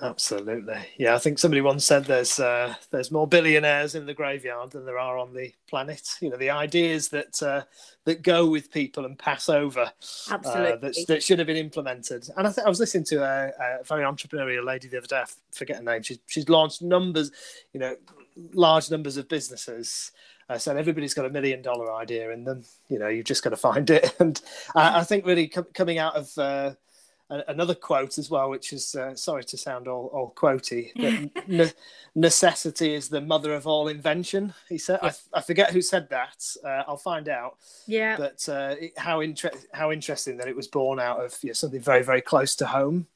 Absolutely, 0.00 0.78
yeah. 0.96 1.14
I 1.14 1.18
think 1.18 1.38
somebody 1.38 1.60
once 1.60 1.84
said 1.84 2.06
there's 2.06 2.40
uh, 2.40 2.74
there's 2.90 3.10
more 3.10 3.26
billionaires 3.26 3.94
in 3.94 4.06
the 4.06 4.14
graveyard 4.14 4.70
than 4.70 4.86
there 4.86 4.98
are 4.98 5.18
on 5.18 5.34
the 5.34 5.52
planet. 5.68 6.08
You 6.22 6.30
know, 6.30 6.38
the 6.38 6.48
ideas 6.48 7.08
that 7.08 7.42
uh, 7.42 7.64
that 8.06 8.22
go 8.22 8.48
with 8.48 8.72
people 8.72 9.04
and 9.04 9.18
pass 9.18 9.50
over, 9.50 9.92
absolutely, 10.30 10.72
uh, 10.72 10.76
that, 10.76 10.96
that 11.08 11.22
should 11.22 11.38
have 11.38 11.46
been 11.46 11.58
implemented. 11.58 12.26
And 12.38 12.46
I 12.46 12.50
think 12.50 12.66
I 12.66 12.70
was 12.70 12.80
listening 12.80 13.04
to 13.04 13.22
a, 13.22 13.48
a, 13.48 13.84
very 13.84 14.02
entrepreneurial 14.02 14.64
lady 14.64 14.88
the 14.88 14.96
other 14.96 15.06
day. 15.06 15.18
I 15.20 15.24
forget 15.50 15.76
her 15.76 15.82
name. 15.82 16.02
She's 16.02 16.20
she's 16.26 16.48
launched 16.48 16.80
numbers, 16.80 17.30
you 17.74 17.80
know, 17.80 17.94
large 18.54 18.90
numbers 18.90 19.18
of 19.18 19.28
businesses. 19.28 20.10
Uh, 20.48 20.56
so 20.56 20.74
everybody's 20.74 21.14
got 21.14 21.26
a 21.26 21.30
million 21.30 21.60
dollar 21.60 21.92
idea 21.92 22.30
in 22.30 22.44
them. 22.44 22.64
You 22.88 22.98
know, 22.98 23.08
you've 23.08 23.26
just 23.26 23.44
got 23.44 23.50
to 23.50 23.56
find 23.56 23.88
it. 23.90 24.14
And 24.20 24.40
I 24.74 25.04
think 25.04 25.26
really 25.26 25.48
com- 25.48 25.66
coming 25.74 25.98
out 25.98 26.16
of 26.16 26.38
uh, 26.38 26.72
another 27.48 27.74
quote 27.74 28.18
as 28.18 28.30
well, 28.30 28.50
which 28.50 28.72
is 28.72 28.94
uh, 28.94 29.14
sorry 29.14 29.44
to 29.44 29.56
sound 29.56 29.88
all, 29.88 30.06
all 30.12 30.32
quotey, 30.36 30.90
but 31.34 31.48
ne- 31.48 31.72
necessity 32.14 32.94
is 32.94 33.08
the 33.08 33.20
mother 33.20 33.54
of 33.54 33.66
all 33.66 33.88
invention. 33.88 34.52
He 34.68 34.78
said, 34.78 34.98
I, 35.02 35.12
I 35.32 35.40
forget 35.40 35.70
who 35.70 35.82
said 35.82 36.08
that. 36.10 36.44
Uh, 36.64 36.82
I'll 36.86 36.96
find 36.96 37.28
out. 37.28 37.56
Yeah. 37.86 38.16
But 38.16 38.48
uh, 38.48 38.76
how 38.96 39.20
inter- 39.20 39.50
how 39.72 39.92
interesting 39.92 40.36
that 40.38 40.48
it 40.48 40.56
was 40.56 40.68
born 40.68 41.00
out 41.00 41.24
of 41.24 41.36
you 41.42 41.50
know, 41.50 41.54
something 41.54 41.80
very 41.80 42.02
very 42.02 42.20
close 42.20 42.54
to 42.56 42.66
home. 42.66 43.06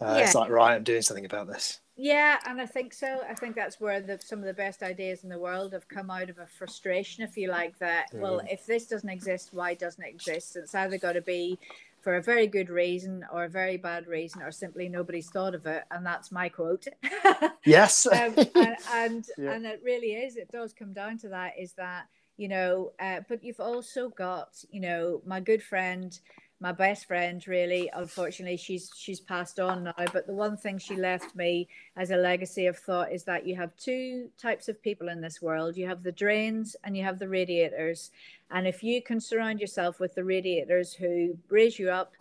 Uh, 0.00 0.16
yeah. 0.16 0.24
It's 0.24 0.34
like 0.34 0.50
right, 0.50 0.74
I'm 0.74 0.82
doing 0.82 1.02
something 1.02 1.26
about 1.26 1.46
this. 1.46 1.80
Yeah, 1.96 2.38
and 2.46 2.60
I 2.60 2.66
think 2.66 2.94
so. 2.94 3.20
I 3.28 3.34
think 3.34 3.54
that's 3.54 3.78
where 3.78 4.00
the, 4.00 4.18
some 4.24 4.38
of 4.38 4.46
the 4.46 4.54
best 4.54 4.82
ideas 4.82 5.24
in 5.24 5.28
the 5.28 5.38
world 5.38 5.74
have 5.74 5.86
come 5.88 6.10
out 6.10 6.30
of 6.30 6.38
a 6.38 6.46
frustration, 6.46 7.22
if 7.22 7.36
you 7.36 7.48
like. 7.48 7.78
That 7.78 8.12
mm. 8.12 8.20
well, 8.20 8.40
if 8.50 8.66
this 8.66 8.86
doesn't 8.86 9.08
exist, 9.08 9.50
why 9.52 9.74
doesn't 9.74 10.02
it 10.02 10.08
exist? 10.08 10.56
It's 10.56 10.74
either 10.74 10.96
got 10.96 11.12
to 11.12 11.20
be 11.20 11.58
for 12.02 12.16
a 12.16 12.22
very 12.22 12.46
good 12.46 12.68
reason 12.68 13.24
or 13.32 13.44
a 13.44 13.48
very 13.48 13.76
bad 13.76 14.06
reason 14.06 14.42
or 14.42 14.50
simply 14.50 14.88
nobody's 14.88 15.30
thought 15.30 15.54
of 15.54 15.64
it 15.66 15.84
and 15.90 16.04
that's 16.04 16.32
my 16.32 16.48
quote 16.48 16.86
yes 17.64 18.06
um, 18.06 18.34
and 18.36 18.48
and, 18.92 19.26
yeah. 19.38 19.52
and, 19.52 19.64
it 19.64 19.80
really 19.84 20.12
is 20.12 20.36
it 20.36 20.50
does 20.50 20.72
come 20.72 20.92
down 20.92 21.16
to 21.16 21.28
that 21.28 21.52
is 21.58 21.72
that 21.74 22.06
you 22.36 22.48
know 22.48 22.92
uh, 23.00 23.20
but 23.28 23.42
you've 23.42 23.60
also 23.60 24.08
got 24.10 24.48
you 24.70 24.80
know 24.80 25.22
my 25.24 25.40
good 25.40 25.62
friend 25.62 26.20
my 26.62 26.70
best 26.70 27.06
friend 27.06 27.44
really. 27.48 27.90
Unfortunately 27.92 28.56
she's 28.56 28.92
she's 28.94 29.18
passed 29.18 29.58
on 29.58 29.82
now. 29.82 29.94
But 30.12 30.28
the 30.28 30.32
one 30.32 30.56
thing 30.56 30.78
she 30.78 30.94
left 30.94 31.34
me 31.34 31.68
as 31.96 32.12
a 32.12 32.16
legacy 32.16 32.66
of 32.66 32.78
thought 32.78 33.10
is 33.10 33.24
that 33.24 33.44
you 33.44 33.56
have 33.56 33.76
two 33.76 34.28
types 34.40 34.68
of 34.68 34.80
people 34.80 35.08
in 35.08 35.20
this 35.20 35.42
world. 35.42 35.76
You 35.76 35.88
have 35.88 36.04
the 36.04 36.12
drains 36.12 36.76
and 36.84 36.96
you 36.96 37.02
have 37.02 37.18
the 37.18 37.28
radiators. 37.28 38.12
And 38.52 38.68
if 38.68 38.84
you 38.84 39.02
can 39.02 39.20
surround 39.20 39.60
yourself 39.60 39.98
with 39.98 40.14
the 40.14 40.22
radiators 40.22 40.94
who 40.94 41.36
raise 41.48 41.80
you 41.80 41.90
up 41.90 42.12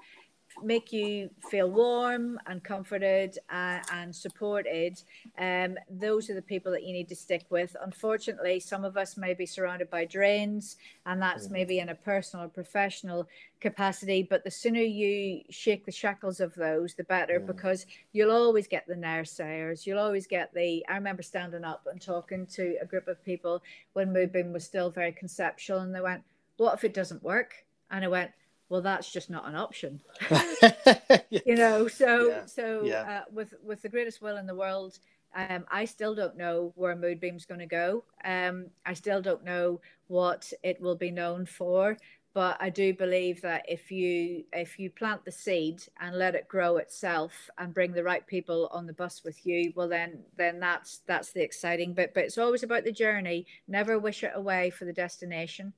make 0.63 0.91
you 0.91 1.29
feel 1.49 1.69
warm 1.69 2.39
and 2.47 2.63
comforted 2.63 3.37
uh, 3.49 3.79
and 3.91 4.15
supported, 4.15 5.01
um, 5.37 5.77
those 5.89 6.29
are 6.29 6.33
the 6.33 6.41
people 6.41 6.71
that 6.71 6.83
you 6.83 6.93
need 6.93 7.09
to 7.09 7.15
stick 7.15 7.45
with. 7.49 7.75
Unfortunately, 7.81 8.59
some 8.59 8.83
of 8.83 8.97
us 8.97 9.17
may 9.17 9.33
be 9.33 9.45
surrounded 9.45 9.89
by 9.89 10.05
drains, 10.05 10.77
and 11.05 11.21
that's 11.21 11.47
mm. 11.47 11.51
maybe 11.51 11.79
in 11.79 11.89
a 11.89 11.95
personal 11.95 12.45
or 12.45 12.49
professional 12.49 13.27
capacity. 13.59 14.23
But 14.23 14.43
the 14.43 14.51
sooner 14.51 14.81
you 14.81 15.41
shake 15.49 15.85
the 15.85 15.91
shackles 15.91 16.39
of 16.39 16.53
those, 16.55 16.93
the 16.93 17.03
better, 17.05 17.39
mm. 17.39 17.47
because 17.47 17.85
you'll 18.13 18.31
always 18.31 18.67
get 18.67 18.87
the 18.87 18.95
naysayers. 18.95 19.85
You'll 19.85 19.99
always 19.99 20.27
get 20.27 20.53
the. 20.53 20.85
I 20.87 20.95
remember 20.95 21.23
standing 21.23 21.63
up 21.63 21.87
and 21.89 22.01
talking 22.01 22.45
to 22.47 22.77
a 22.81 22.85
group 22.85 23.07
of 23.07 23.23
people 23.23 23.61
when 23.93 24.13
Moodbeam 24.13 24.51
was 24.51 24.65
still 24.65 24.89
very 24.89 25.11
conceptual, 25.11 25.79
and 25.79 25.93
they 25.93 26.01
went, 26.01 26.23
"What 26.57 26.73
if 26.73 26.83
it 26.83 26.93
doesn't 26.93 27.23
work?" 27.23 27.65
And 27.89 28.05
I 28.05 28.07
went, 28.07 28.31
well 28.71 28.81
that's 28.81 29.11
just 29.11 29.29
not 29.29 29.47
an 29.47 29.55
option 29.55 29.99
you 31.29 31.55
know 31.55 31.87
so 31.87 32.29
yeah. 32.29 32.45
so 32.45 32.83
yeah. 32.83 33.01
Uh, 33.01 33.23
with 33.31 33.53
with 33.61 33.81
the 33.81 33.89
greatest 33.89 34.21
will 34.21 34.37
in 34.37 34.47
the 34.47 34.55
world 34.55 34.97
um, 35.33 35.65
I 35.71 35.85
still 35.85 36.13
don't 36.13 36.37
know 36.37 36.73
where 36.75 36.95
Moodbeam's 36.95 37.45
going 37.45 37.61
to 37.61 37.65
go. 37.65 38.03
Um, 38.25 38.67
I 38.85 38.93
still 38.93 39.21
don't 39.21 39.45
know 39.45 39.79
what 40.07 40.51
it 40.61 40.81
will 40.81 40.95
be 40.95 41.09
known 41.09 41.45
for, 41.45 41.97
but 42.33 42.57
I 42.59 42.69
do 42.69 42.93
believe 42.93 43.41
that 43.41 43.65
if 43.67 43.91
you 43.91 44.43
if 44.53 44.79
you 44.79 44.89
plant 44.89 45.25
the 45.25 45.31
seed 45.31 45.81
and 45.99 46.17
let 46.17 46.35
it 46.35 46.47
grow 46.47 46.77
itself 46.77 47.49
and 47.57 47.73
bring 47.73 47.91
the 47.93 48.03
right 48.03 48.25
people 48.25 48.69
on 48.71 48.87
the 48.87 48.93
bus 48.93 49.23
with 49.23 49.45
you, 49.45 49.73
well 49.75 49.87
then 49.87 50.19
then 50.37 50.59
that's 50.59 51.01
that's 51.07 51.31
the 51.31 51.43
exciting 51.43 51.93
bit. 51.93 52.13
But 52.13 52.25
it's 52.25 52.37
always 52.37 52.63
about 52.63 52.83
the 52.83 52.91
journey. 52.91 53.45
Never 53.67 53.99
wish 53.99 54.23
it 54.23 54.31
away 54.35 54.69
for 54.69 54.85
the 54.85 54.93
destination. 54.93 55.73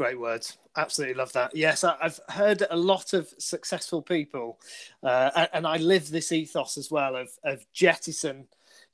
Great 0.00 0.18
words. 0.18 0.56
Absolutely 0.78 1.14
love 1.14 1.30
that. 1.34 1.54
Yes, 1.54 1.84
I, 1.84 1.94
have 2.00 2.18
heard 2.30 2.64
a 2.70 2.76
lot 2.76 3.12
of 3.12 3.28
successful 3.36 4.00
people, 4.00 4.58
uh, 5.02 5.46
and 5.52 5.66
I 5.66 5.76
live 5.76 6.08
this 6.08 6.32
ethos 6.32 6.78
as 6.78 6.90
well 6.90 7.16
of, 7.16 7.28
of 7.44 7.66
jettison, 7.74 8.46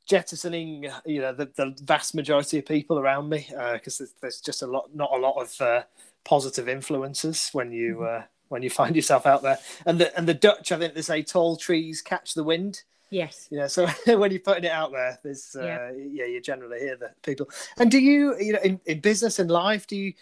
jettisoning, 0.05 0.91
you 1.05 1.21
know, 1.21 1.33
the, 1.33 1.49
the 1.55 1.77
vast 1.85 2.17
majority 2.17 2.59
of 2.59 2.67
people 2.67 2.99
around 2.99 3.29
me, 3.29 3.47
because 3.73 4.01
uh, 4.01 4.03
there's, 4.03 4.15
there's, 4.21 4.41
just 4.41 4.63
a 4.63 4.67
lot, 4.67 4.97
not 4.97 5.13
a 5.13 5.19
lot 5.19 5.41
of 5.41 5.61
uh, 5.61 5.83
positive 6.25 6.69
influences 6.69 7.51
when 7.53 7.71
you 7.71 7.99
mm-hmm. 7.99 8.23
uh, 8.23 8.27
when 8.49 8.65
you 8.65 8.71
find 8.81 8.97
yourself 8.97 9.27
out 9.27 9.43
there. 9.43 9.59
And 9.87 10.01
the 10.01 10.19
and 10.19 10.27
the 10.27 10.35
Dutch, 10.35 10.73
I 10.73 10.79
think 10.81 10.95
they 10.95 11.03
say, 11.03 11.23
tall 11.23 11.55
trees 11.55 12.03
catch 12.03 12.35
the 12.35 12.43
wind. 12.43 12.83
Yes. 13.11 13.47
Yeah. 13.53 13.69
So 13.69 13.87
when 14.07 14.33
you're 14.33 14.41
putting 14.41 14.65
it 14.65 14.73
out 14.73 14.91
there, 14.91 15.21
there's 15.23 15.55
uh, 15.55 15.65
yeah. 15.65 15.93
yeah, 15.95 16.25
you 16.25 16.41
generally 16.41 16.81
hear 16.81 16.97
the 16.97 17.13
people. 17.23 17.49
And 17.79 17.93
do 17.93 18.01
you, 18.01 18.37
you 18.41 18.55
know, 18.55 18.61
in, 18.65 18.81
in 18.87 18.99
business 18.99 19.39
and 19.39 19.49
life, 19.49 19.87
do 19.87 19.95
you 19.95 20.13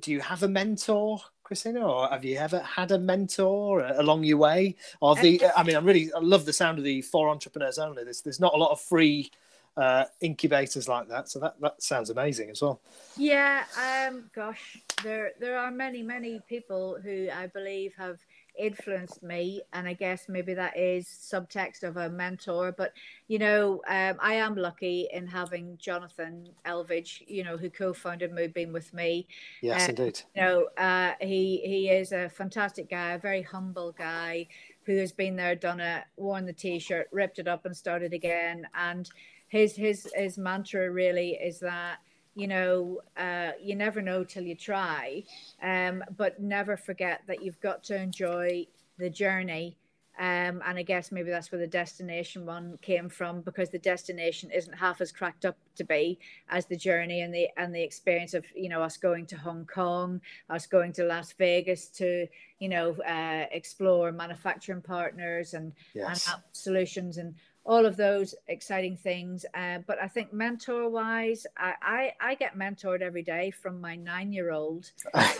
do 0.00 0.12
you 0.12 0.20
have 0.20 0.42
a 0.42 0.48
mentor 0.48 1.20
Christina, 1.44 1.86
or 1.86 2.08
have 2.08 2.24
you 2.24 2.38
ever 2.38 2.60
had 2.60 2.90
a 2.90 2.98
mentor 2.98 3.80
along 3.80 4.24
your 4.24 4.38
way? 4.38 4.76
Or 5.00 5.14
the, 5.14 5.42
I 5.56 5.62
mean, 5.62 5.76
I 5.76 5.80
really 5.80 6.10
I 6.12 6.18
love 6.18 6.46
the 6.46 6.52
sound 6.52 6.78
of 6.78 6.84
the 6.84 7.02
for 7.02 7.28
entrepreneurs 7.28 7.78
only. 7.78 8.02
There's 8.02 8.22
there's 8.22 8.40
not 8.40 8.54
a 8.54 8.56
lot 8.56 8.72
of 8.72 8.80
free 8.80 9.30
uh, 9.76 10.04
incubators 10.20 10.88
like 10.88 11.08
that, 11.08 11.28
so 11.28 11.38
that 11.40 11.60
that 11.60 11.82
sounds 11.82 12.08
amazing 12.10 12.50
as 12.50 12.62
well. 12.62 12.80
Yeah, 13.16 13.64
um, 13.78 14.30
gosh, 14.34 14.78
there 15.02 15.32
there 15.38 15.58
are 15.58 15.70
many 15.70 16.02
many 16.02 16.40
people 16.48 16.98
who 17.02 17.28
I 17.32 17.46
believe 17.48 17.92
have 17.98 18.18
influenced 18.58 19.22
me 19.22 19.62
and 19.72 19.88
i 19.88 19.92
guess 19.92 20.28
maybe 20.28 20.54
that 20.54 20.76
is 20.76 21.06
subtext 21.06 21.82
of 21.82 21.96
a 21.96 22.08
mentor 22.08 22.72
but 22.72 22.92
you 23.26 23.38
know 23.38 23.82
um, 23.88 24.16
i 24.20 24.34
am 24.34 24.54
lucky 24.54 25.08
in 25.12 25.26
having 25.26 25.76
jonathan 25.78 26.48
elvidge 26.66 27.22
you 27.26 27.42
know 27.42 27.56
who 27.56 27.68
co-founded 27.68 28.30
moodbeam 28.32 28.72
with 28.72 28.92
me. 28.94 29.26
Yes 29.60 29.88
uh, 29.88 29.90
indeed. 29.90 30.20
you 30.34 30.42
know 30.42 30.66
uh, 30.78 31.12
he 31.20 31.60
he 31.64 31.88
is 31.88 32.12
a 32.12 32.28
fantastic 32.28 32.88
guy 32.90 33.12
a 33.12 33.18
very 33.18 33.42
humble 33.42 33.92
guy 33.92 34.46
who 34.84 34.96
has 34.96 35.12
been 35.12 35.36
there 35.36 35.54
done 35.54 35.80
it 35.80 36.04
worn 36.16 36.46
the 36.46 36.52
t-shirt 36.52 37.08
ripped 37.10 37.38
it 37.38 37.48
up 37.48 37.64
and 37.66 37.76
started 37.76 38.12
again 38.12 38.66
and 38.74 39.10
his 39.48 39.76
his 39.76 40.10
his 40.14 40.38
mantra 40.38 40.90
really 40.90 41.32
is 41.32 41.60
that 41.60 41.98
you 42.34 42.48
know, 42.48 43.00
uh, 43.16 43.52
you 43.62 43.74
never 43.76 44.02
know 44.02 44.24
till 44.24 44.42
you 44.42 44.54
try. 44.54 45.22
Um, 45.62 46.02
but 46.16 46.40
never 46.40 46.76
forget 46.76 47.22
that 47.26 47.42
you've 47.42 47.60
got 47.60 47.84
to 47.84 47.96
enjoy 47.96 48.66
the 48.98 49.10
journey. 49.10 49.76
Um, 50.16 50.62
and 50.64 50.78
I 50.78 50.82
guess 50.82 51.10
maybe 51.10 51.30
that's 51.30 51.50
where 51.50 51.60
the 51.60 51.66
destination 51.66 52.46
one 52.46 52.78
came 52.82 53.08
from 53.08 53.40
because 53.40 53.70
the 53.70 53.80
destination 53.80 54.48
isn't 54.52 54.72
half 54.72 55.00
as 55.00 55.10
cracked 55.10 55.44
up 55.44 55.56
to 55.74 55.82
be 55.82 56.20
as 56.48 56.66
the 56.66 56.76
journey 56.76 57.22
and 57.22 57.34
the 57.34 57.48
and 57.56 57.74
the 57.74 57.82
experience 57.82 58.32
of 58.32 58.44
you 58.54 58.68
know 58.68 58.80
us 58.80 58.96
going 58.96 59.26
to 59.26 59.36
Hong 59.36 59.66
Kong, 59.66 60.20
us 60.50 60.68
going 60.68 60.92
to 60.92 61.04
Las 61.04 61.32
Vegas 61.32 61.88
to 61.88 62.28
you 62.60 62.68
know 62.68 62.94
uh, 63.02 63.46
explore 63.50 64.12
manufacturing 64.12 64.82
partners 64.82 65.52
and 65.52 65.72
yes. 65.94 66.28
and 66.28 66.42
solutions 66.52 67.18
and 67.18 67.34
all 67.66 67.86
of 67.86 67.96
those 67.96 68.34
exciting 68.48 68.96
things. 68.96 69.46
Uh, 69.54 69.78
but 69.86 69.98
I 70.00 70.08
think 70.08 70.32
mentor 70.32 70.88
wise, 70.88 71.46
I, 71.56 71.74
I, 71.80 72.12
I, 72.20 72.34
get 72.34 72.58
mentored 72.58 73.00
every 73.00 73.22
day 73.22 73.50
from 73.50 73.80
my 73.80 73.96
nine 73.96 74.32
year 74.32 74.52
old 74.52 74.90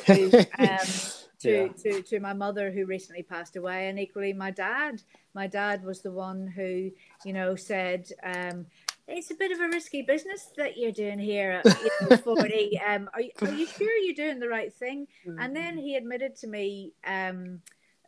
to, 0.07 0.39
um, 0.59 0.79
to, 1.41 1.51
yeah. 1.51 1.69
to, 1.83 2.03
to 2.03 2.21
my 2.21 2.33
mother 2.33 2.71
who 2.71 2.87
recently 2.87 3.23
passed 3.23 3.57
away, 3.57 3.89
and 3.89 3.99
equally 3.99 4.33
my 4.33 4.51
dad. 4.51 5.03
My 5.35 5.47
dad 5.47 5.85
was 5.85 6.01
the 6.01 6.13
one 6.13 6.47
who, 6.47 6.91
you 7.25 7.33
know, 7.33 7.57
said, 7.57 8.09
um, 8.23 8.67
it's 9.07 9.31
a 9.31 9.35
bit 9.35 9.53
of 9.53 9.61
a 9.61 9.69
risky 9.69 10.01
business 10.01 10.49
that 10.57 10.79
you're 10.79 10.93
doing 10.93 11.19
here 11.19 11.61
at 11.63 11.65
you 11.83 11.91
know, 12.09 12.17
40. 12.25 12.81
Um, 12.89 13.11
are, 13.13 13.21
you, 13.21 13.31
are 13.43 13.53
you 13.53 13.67
sure 13.67 13.99
you're 13.99 14.15
doing 14.15 14.39
the 14.39 14.49
right 14.49 14.73
thing? 14.73 15.07
And 15.39 15.55
then 15.55 15.77
he 15.77 15.97
admitted 15.97 16.37
to 16.37 16.47
me 16.47 16.95
um, 17.07 17.61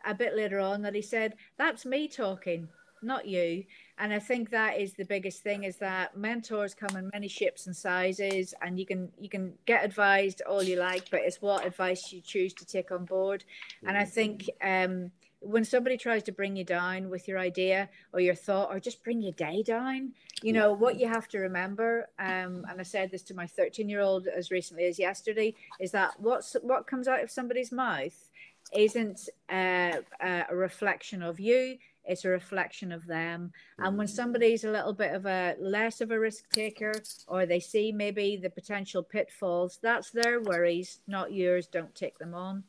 a 0.06 0.14
bit 0.14 0.34
later 0.34 0.58
on 0.58 0.80
that 0.82 0.94
he 0.94 1.02
said, 1.02 1.34
That's 1.58 1.84
me 1.84 2.08
talking, 2.08 2.68
not 3.02 3.26
you 3.26 3.64
and 3.98 4.12
i 4.12 4.18
think 4.18 4.50
that 4.50 4.78
is 4.78 4.92
the 4.94 5.04
biggest 5.04 5.42
thing 5.42 5.64
is 5.64 5.76
that 5.76 6.16
mentors 6.16 6.74
come 6.74 6.96
in 6.96 7.10
many 7.12 7.28
shapes 7.28 7.66
and 7.66 7.76
sizes 7.76 8.54
and 8.62 8.78
you 8.78 8.86
can 8.86 9.10
you 9.18 9.28
can 9.28 9.52
get 9.66 9.84
advised 9.84 10.42
all 10.42 10.62
you 10.62 10.76
like 10.76 11.08
but 11.10 11.20
it's 11.20 11.40
what 11.40 11.66
advice 11.66 12.12
you 12.12 12.20
choose 12.20 12.52
to 12.52 12.64
take 12.64 12.90
on 12.90 13.04
board. 13.04 13.44
And 13.86 13.96
i 13.96 14.02
mm-hmm. 14.02 14.10
think 14.10 14.50
um, 14.62 15.10
when 15.40 15.64
somebody 15.64 15.96
tries 15.96 16.22
to 16.24 16.32
bring 16.32 16.56
you 16.56 16.64
down 16.64 17.08
with 17.08 17.28
your 17.28 17.38
idea 17.38 17.88
or 18.12 18.20
your 18.20 18.34
thought 18.34 18.70
or 18.70 18.80
just 18.80 19.04
bring 19.04 19.20
your 19.20 19.32
day 19.32 19.62
down 19.62 20.12
you 20.42 20.52
know 20.52 20.72
what 20.72 20.98
you 20.98 21.06
have 21.06 21.28
to 21.28 21.38
remember 21.38 22.08
um, 22.18 22.64
and 22.68 22.80
i 22.80 22.82
said 22.82 23.10
this 23.10 23.22
to 23.22 23.34
my 23.34 23.46
13 23.46 23.88
year 23.88 24.00
old 24.00 24.26
as 24.26 24.50
recently 24.50 24.84
as 24.84 24.98
yesterday 24.98 25.54
is 25.78 25.92
that 25.92 26.18
what's 26.18 26.56
what 26.62 26.86
comes 26.86 27.06
out 27.06 27.22
of 27.22 27.30
somebody's 27.30 27.70
mouth 27.70 28.30
isn't 28.74 29.28
uh 29.50 29.92
a 30.20 30.44
reflection 30.50 31.22
of 31.22 31.38
you 31.38 31.78
it's 32.06 32.24
a 32.24 32.28
reflection 32.28 32.92
of 32.92 33.06
them. 33.06 33.52
And 33.78 33.96
when 33.98 34.06
mm. 34.06 34.10
somebody's 34.10 34.64
a 34.64 34.70
little 34.70 34.92
bit 34.92 35.14
of 35.14 35.26
a 35.26 35.56
less 35.60 36.00
of 36.00 36.10
a 36.10 36.18
risk 36.18 36.50
taker, 36.50 36.92
or 37.28 37.46
they 37.46 37.60
see 37.60 37.92
maybe 37.92 38.36
the 38.36 38.50
potential 38.50 39.02
pitfalls, 39.02 39.78
that's 39.82 40.10
their 40.10 40.40
worries, 40.40 41.00
not 41.06 41.32
yours. 41.32 41.66
Don't 41.66 41.94
take 41.94 42.18
them 42.18 42.34
on. 42.34 42.64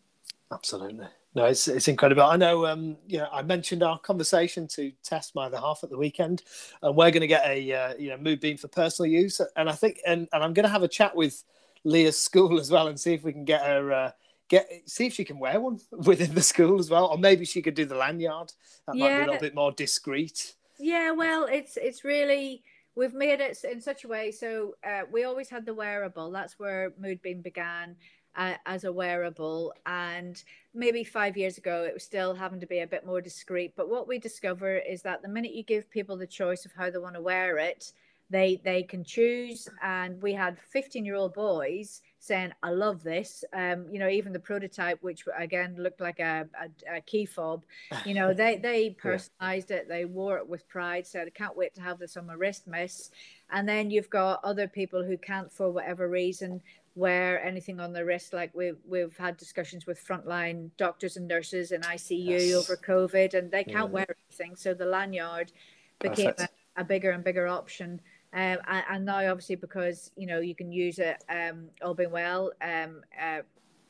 Absolutely. 0.51 1.07
No, 1.35 1.45
it's 1.45 1.67
it's 1.67 1.87
incredible. 1.87 2.23
I 2.23 2.35
know. 2.35 2.65
Um, 2.65 2.97
you 3.07 3.19
know, 3.19 3.27
I 3.31 3.43
mentioned 3.43 3.83
our 3.83 3.99
conversation 3.99 4.67
to 4.69 4.91
test 5.03 5.35
my 5.35 5.45
other 5.45 5.59
half 5.59 5.81
at 5.83 5.91
the 5.91 5.97
weekend, 5.97 6.41
and 6.81 6.95
we're 6.95 7.11
going 7.11 7.21
to 7.21 7.27
get 7.27 7.45
a 7.45 7.73
uh, 7.73 7.93
you 7.99 8.09
know 8.09 8.17
Moodbeam 8.17 8.59
for 8.59 8.67
personal 8.69 9.11
use. 9.11 9.39
And 9.55 9.69
I 9.69 9.73
think, 9.73 9.99
and 10.07 10.27
and 10.33 10.43
I'm 10.43 10.53
going 10.53 10.63
to 10.63 10.71
have 10.71 10.83
a 10.83 10.87
chat 10.87 11.15
with 11.15 11.43
Leah's 11.83 12.19
school 12.19 12.59
as 12.59 12.71
well, 12.71 12.87
and 12.87 12.99
see 12.99 13.13
if 13.13 13.23
we 13.23 13.33
can 13.33 13.45
get 13.45 13.61
her. 13.61 13.91
Uh, 13.91 14.11
get 14.49 14.69
see 14.85 15.07
if 15.07 15.13
she 15.13 15.25
can 15.25 15.39
wear 15.39 15.59
one 15.59 15.79
within 15.91 16.33
the 16.33 16.41
school 16.41 16.79
as 16.79 16.89
well, 16.89 17.07
or 17.07 17.17
maybe 17.17 17.45
she 17.45 17.61
could 17.61 17.75
do 17.75 17.85
the 17.85 17.95
lanyard. 17.95 18.53
That 18.87 18.95
yeah. 18.95 19.03
might 19.03 19.09
be 19.09 19.15
a 19.15 19.25
little 19.25 19.41
bit 19.41 19.55
more 19.55 19.71
discreet. 19.71 20.55
Yeah, 20.79 21.11
well, 21.11 21.45
it's 21.45 21.77
it's 21.77 22.03
really 22.03 22.63
we've 22.95 23.13
made 23.13 23.39
it 23.39 23.63
in 23.63 23.81
such 23.81 24.03
a 24.03 24.07
way. 24.07 24.31
So 24.31 24.75
uh, 24.83 25.01
we 25.11 25.23
always 25.23 25.49
had 25.49 25.65
the 25.65 25.73
wearable. 25.73 26.31
That's 26.31 26.59
where 26.59 26.91
Moodbeam 27.01 27.43
began. 27.43 27.95
uh, 28.37 28.53
as 28.65 28.83
a 28.83 28.93
wearable. 28.93 29.73
And 29.85 30.41
maybe 30.73 31.03
five 31.03 31.35
years 31.35 31.57
ago, 31.57 31.83
it 31.83 31.93
was 31.93 32.03
still 32.03 32.35
having 32.35 32.59
to 32.59 32.67
be 32.67 32.79
a 32.79 32.87
bit 32.87 33.05
more 33.05 33.19
discreet. 33.19 33.73
But 33.75 33.89
what 33.89 34.07
we 34.07 34.19
discover 34.19 34.77
is 34.77 35.01
that 35.01 35.21
the 35.21 35.27
minute 35.27 35.53
you 35.53 35.63
give 35.63 35.89
people 35.89 36.15
the 36.15 36.27
choice 36.27 36.65
of 36.65 36.71
how 36.77 36.89
they 36.89 36.99
want 36.99 37.15
to 37.15 37.21
wear 37.21 37.57
it, 37.57 37.91
they 38.29 38.61
they 38.63 38.83
can 38.83 39.03
choose. 39.03 39.67
And 39.81 40.21
we 40.21 40.33
had 40.33 40.59
15 40.59 41.03
year 41.03 41.15
old 41.15 41.33
boys 41.33 42.01
saying, 42.19 42.51
"I 42.63 42.71
love 42.71 43.03
this." 43.03 43.43
Um, 43.53 43.85
you 43.91 43.99
know, 43.99 44.09
even 44.09 44.33
the 44.33 44.39
prototype, 44.39 45.01
which 45.01 45.23
again 45.37 45.75
looked 45.77 46.01
like 46.01 46.19
a, 46.19 46.47
a, 46.59 46.97
a 46.97 47.01
key 47.01 47.25
fob, 47.25 47.63
you 48.05 48.13
know, 48.13 48.33
they 48.33 48.57
they 48.63 48.91
personalized 48.91 49.71
yeah. 49.71 49.77
it. 49.77 49.89
They 49.89 50.05
wore 50.05 50.37
it 50.37 50.47
with 50.47 50.67
pride. 50.67 51.05
Said, 51.05 51.27
"I 51.27 51.31
can't 51.31 51.57
wait 51.57 51.75
to 51.75 51.81
have 51.81 51.99
this 51.99 52.17
on 52.17 52.27
my 52.27 52.33
wrist, 52.33 52.67
miss." 52.67 53.11
And 53.49 53.67
then 53.67 53.89
you've 53.89 54.09
got 54.09 54.43
other 54.43 54.67
people 54.67 55.03
who 55.03 55.17
can't, 55.17 55.51
for 55.51 55.71
whatever 55.71 56.09
reason, 56.09 56.61
wear 56.97 57.41
anything 57.45 57.79
on 57.79 57.93
their 57.93 58.05
wrist. 58.05 58.33
Like 58.33 58.51
we've 58.53 58.79
we've 58.85 59.15
had 59.15 59.37
discussions 59.37 59.85
with 59.85 60.05
frontline 60.05 60.71
doctors 60.77 61.15
and 61.15 61.27
nurses 61.27 61.71
in 61.71 61.81
ICU 61.81 62.27
yes. 62.27 62.55
over 62.55 62.75
COVID, 62.75 63.35
and 63.35 63.51
they 63.51 63.63
can't 63.63 63.89
yeah. 63.89 63.93
wear 63.93 64.07
anything. 64.29 64.55
So 64.55 64.73
the 64.73 64.85
lanyard 64.85 65.51
became 65.99 66.33
a, 66.37 66.49
a, 66.75 66.83
bigger 66.83 67.11
and 67.11 67.23
bigger 67.23 67.47
option. 67.47 68.01
Um, 68.37 68.59
and, 68.67 68.83
and, 68.87 69.05
now, 69.05 69.31
obviously, 69.31 69.55
because 69.55 70.11
you 70.15 70.27
know 70.27 70.39
you 70.41 70.53
can 70.53 70.71
use 70.71 70.99
it 70.99 71.23
um, 71.27 71.69
all 71.81 71.95
being 71.95 72.11
well, 72.11 72.51
um, 72.61 73.01
uh, 73.19 73.39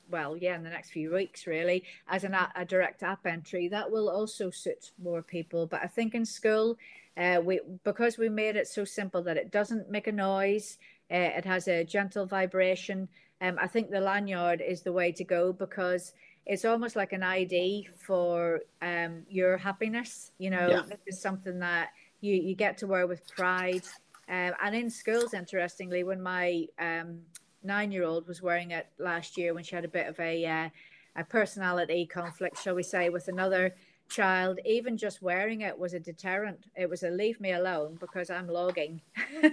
well, 0.09 0.37
yeah, 0.37 0.55
in 0.55 0.63
the 0.63 0.69
next 0.69 0.91
few 0.91 1.13
weeks, 1.13 1.47
really, 1.47 1.83
as 2.07 2.23
an, 2.23 2.33
a 2.55 2.63
direct 2.63 3.03
app 3.03 3.25
entry, 3.25 3.67
that 3.67 3.91
will 3.91 4.09
also 4.09 4.49
suit 4.49 4.91
more 5.03 5.21
people. 5.21 5.67
But 5.67 5.81
I 5.83 5.87
think 5.87 6.15
in 6.15 6.25
school, 6.25 6.77
uh, 7.17 7.41
we 7.43 7.59
because 7.83 8.17
we 8.17 8.29
made 8.29 8.55
it 8.55 8.69
so 8.69 8.85
simple 8.85 9.21
that 9.23 9.35
it 9.35 9.51
doesn't 9.51 9.91
make 9.91 10.07
a 10.07 10.13
noise, 10.13 10.77
uh, 11.11 11.35
it 11.35 11.43
has 11.43 11.67
a 11.67 11.83
gentle 11.83 12.25
vibration. 12.25 13.09
Um, 13.41 13.57
I 13.59 13.67
think 13.67 13.89
the 13.89 13.99
lanyard 13.99 14.61
is 14.65 14.81
the 14.81 14.93
way 14.93 15.11
to 15.11 15.25
go 15.25 15.51
because 15.51 16.13
it's 16.45 16.63
almost 16.63 16.95
like 16.95 17.11
an 17.11 17.21
ID 17.21 17.89
for 17.97 18.61
um, 18.81 19.23
your 19.29 19.57
happiness. 19.57 20.31
You 20.37 20.51
know, 20.51 20.69
yeah. 20.69 20.83
this 20.87 21.17
is 21.17 21.21
something 21.21 21.59
that 21.59 21.89
you, 22.21 22.33
you 22.33 22.55
get 22.55 22.77
to 22.79 22.87
wear 22.87 23.07
with 23.07 23.27
pride. 23.27 23.83
Um, 24.29 24.53
and 24.61 24.75
in 24.75 24.89
schools, 24.89 25.33
interestingly, 25.33 26.03
when 26.03 26.21
my 26.21 26.65
um, 26.79 27.19
nine 27.63 27.91
year 27.91 28.03
old 28.03 28.27
was 28.27 28.41
wearing 28.41 28.71
it 28.71 28.87
last 28.99 29.37
year, 29.37 29.53
when 29.53 29.63
she 29.63 29.75
had 29.75 29.85
a 29.85 29.89
bit 29.89 30.07
of 30.07 30.19
a, 30.19 30.45
uh, 30.45 30.69
a 31.15 31.23
personality 31.23 32.05
conflict, 32.05 32.61
shall 32.61 32.75
we 32.75 32.83
say, 32.83 33.09
with 33.09 33.27
another 33.27 33.73
child, 34.09 34.59
even 34.65 34.97
just 34.97 35.21
wearing 35.21 35.61
it 35.61 35.77
was 35.77 35.93
a 35.93 35.99
deterrent. 35.99 36.65
It 36.75 36.89
was 36.89 37.03
a 37.03 37.09
leave 37.09 37.39
me 37.39 37.53
alone 37.53 37.97
because 37.99 38.29
I'm 38.29 38.47
logging. 38.47 39.01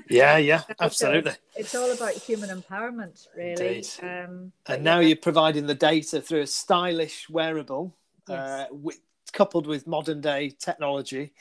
Yeah, 0.09 0.37
yeah, 0.39 0.63
absolutely. 0.81 1.33
So 1.33 1.39
it's 1.57 1.75
all 1.75 1.93
about 1.93 2.13
human 2.13 2.51
empowerment, 2.51 3.27
really. 3.37 3.85
Um, 4.03 4.53
and 4.67 4.83
now 4.83 5.01
yeah. 5.01 5.09
you're 5.09 5.17
providing 5.17 5.67
the 5.67 5.75
data 5.75 6.21
through 6.21 6.43
a 6.43 6.47
stylish 6.47 7.29
wearable, 7.29 7.95
yes. 8.29 8.39
uh, 8.39 8.67
with, 8.71 9.01
coupled 9.33 9.67
with 9.67 9.87
modern 9.87 10.21
day 10.21 10.51
technology. 10.51 11.33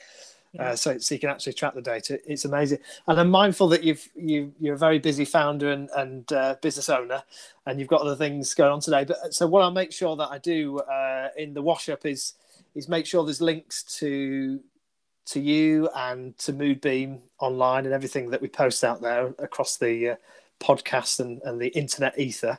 Yeah. 0.54 0.70
Uh, 0.70 0.76
so, 0.76 0.98
so 0.98 1.14
you 1.14 1.18
can 1.18 1.30
actually 1.30 1.54
track 1.54 1.74
the 1.74 1.82
data. 1.82 2.20
It's 2.30 2.44
amazing, 2.44 2.78
and 3.08 3.18
I'm 3.18 3.30
mindful 3.30 3.68
that 3.68 3.82
you've 3.82 4.08
you 4.14 4.52
you're 4.60 4.76
a 4.76 4.78
very 4.78 5.00
busy 5.00 5.24
founder 5.24 5.72
and 5.72 5.90
and 5.96 6.32
uh, 6.32 6.56
business 6.62 6.88
owner, 6.88 7.24
and 7.66 7.80
you've 7.80 7.88
got 7.88 8.02
other 8.02 8.14
things 8.14 8.54
going 8.54 8.72
on 8.72 8.80
today. 8.80 9.04
But 9.04 9.34
so 9.34 9.48
what 9.48 9.62
I'll 9.62 9.72
make 9.72 9.92
sure 9.92 10.14
that 10.16 10.28
I 10.28 10.38
do 10.38 10.78
uh, 10.78 11.28
in 11.36 11.54
the 11.54 11.62
wash 11.62 11.88
up 11.88 12.06
is 12.06 12.34
is 12.74 12.88
make 12.88 13.04
sure 13.04 13.24
there's 13.24 13.40
links 13.40 13.82
to 13.98 14.60
to 15.26 15.40
you 15.40 15.88
and 15.94 16.36
to 16.38 16.52
Moodbeam 16.52 17.20
online 17.40 17.86
and 17.86 17.94
everything 17.94 18.30
that 18.30 18.42
we 18.42 18.48
post 18.48 18.84
out 18.84 19.00
there 19.00 19.34
across 19.38 19.78
the 19.78 20.10
uh, 20.10 20.16
podcast 20.60 21.20
and, 21.20 21.40
and 21.44 21.60
the 21.60 21.68
internet 21.68 22.18
ether. 22.18 22.58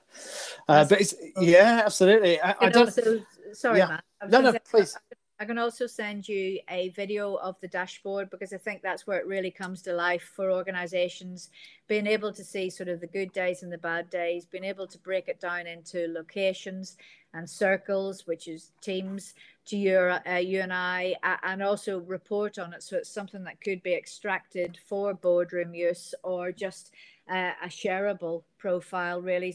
Uh, 0.68 0.86
but 0.86 1.00
it's 1.00 1.14
yeah, 1.40 1.82
absolutely. 1.86 2.42
I, 2.42 2.56
I 2.60 2.70
don't. 2.70 2.88
Also, 2.88 3.22
sorry, 3.54 3.80
yeah. 3.80 3.88
Matt. 3.88 4.04
No, 4.30 4.42
no, 4.42 4.54
please. 4.70 4.98
I 5.38 5.44
can 5.44 5.58
also 5.58 5.86
send 5.86 6.30
you 6.30 6.60
a 6.70 6.90
video 6.90 7.36
of 7.36 7.60
the 7.60 7.68
dashboard 7.68 8.30
because 8.30 8.54
I 8.54 8.58
think 8.58 8.82
that's 8.82 9.06
where 9.06 9.20
it 9.20 9.28
really 9.28 9.52
comes 9.52 9.82
to 9.82 9.94
life 9.94 10.32
for 10.34 10.50
organizations. 10.50 11.50
Being 11.90 12.08
able 12.08 12.32
to 12.32 12.44
see 12.44 12.70
sort 12.70 12.88
of 12.88 13.02
the 13.02 13.08
good 13.08 13.34
days 13.34 13.62
and 13.62 13.72
the 13.72 13.78
bad 13.78 14.10
days, 14.10 14.46
being 14.46 14.64
able 14.64 14.88
to 14.88 14.98
break 15.00 15.28
it 15.28 15.42
down 15.42 15.68
into 15.68 16.08
locations 16.08 16.96
and 17.34 17.50
circles, 17.50 18.26
which 18.26 18.48
is 18.48 18.72
teams, 18.80 19.34
to 19.66 19.76
your 19.76 20.22
uh, 20.26 20.38
you 20.38 20.62
and 20.62 20.72
I, 20.72 21.16
and 21.44 21.62
also 21.62 22.00
report 22.00 22.58
on 22.58 22.74
it. 22.74 22.82
So 22.82 22.96
it's 22.96 23.10
something 23.10 23.44
that 23.44 23.60
could 23.60 23.84
be 23.84 23.94
extracted 23.94 24.80
for 24.88 25.14
boardroom 25.14 25.74
use 25.74 26.16
or 26.24 26.54
just 26.54 26.94
uh, 27.30 27.52
a 27.62 27.68
shareable 27.68 28.44
profile, 28.58 29.22
really, 29.22 29.52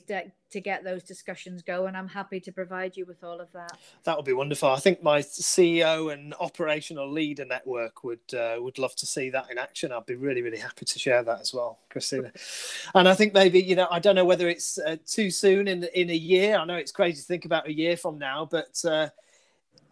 to 0.50 0.60
get 0.60 0.84
those 0.84 1.02
discussions 1.02 1.62
going. 1.62 1.94
I'm 1.94 2.08
happy 2.08 2.40
to 2.40 2.52
provide 2.52 2.96
you 2.96 3.06
with 3.06 3.22
all 3.24 3.40
of 3.40 3.50
that. 3.52 3.78
That 4.04 4.16
would 4.16 4.24
be 4.24 4.32
wonderful. 4.32 4.68
I 4.68 4.78
think 4.78 5.02
my 5.02 5.20
CEO 5.20 6.12
and 6.12 6.34
operational 6.40 7.10
leader 7.10 7.44
network 7.44 8.04
would 8.04 8.34
uh, 8.34 8.56
would 8.58 8.78
love 8.78 8.94
to 8.96 9.06
see 9.06 9.30
that 9.30 9.50
in 9.50 9.58
action. 9.58 9.92
I'd 9.92 10.06
be 10.06 10.14
really 10.14 10.42
really 10.42 10.58
happy 10.58 10.84
to 10.84 10.98
share 10.98 11.22
that 11.22 11.40
as 11.40 11.54
well, 11.54 11.78
Christina. 11.90 12.32
and 12.94 13.08
I 13.08 13.14
think 13.14 13.34
maybe 13.34 13.60
you 13.60 13.76
know 13.76 13.88
I 13.90 13.98
don't 13.98 14.14
know 14.14 14.24
whether 14.24 14.48
it's 14.48 14.78
uh, 14.78 14.96
too 15.06 15.30
soon 15.30 15.68
in 15.68 15.84
in 15.94 16.10
a 16.10 16.14
year. 16.14 16.56
I 16.56 16.64
know 16.64 16.76
it's 16.76 16.92
crazy 16.92 17.20
to 17.20 17.26
think 17.26 17.44
about 17.44 17.68
a 17.68 17.72
year 17.72 17.96
from 17.96 18.18
now, 18.18 18.48
but 18.50 18.82
uh, 18.84 19.08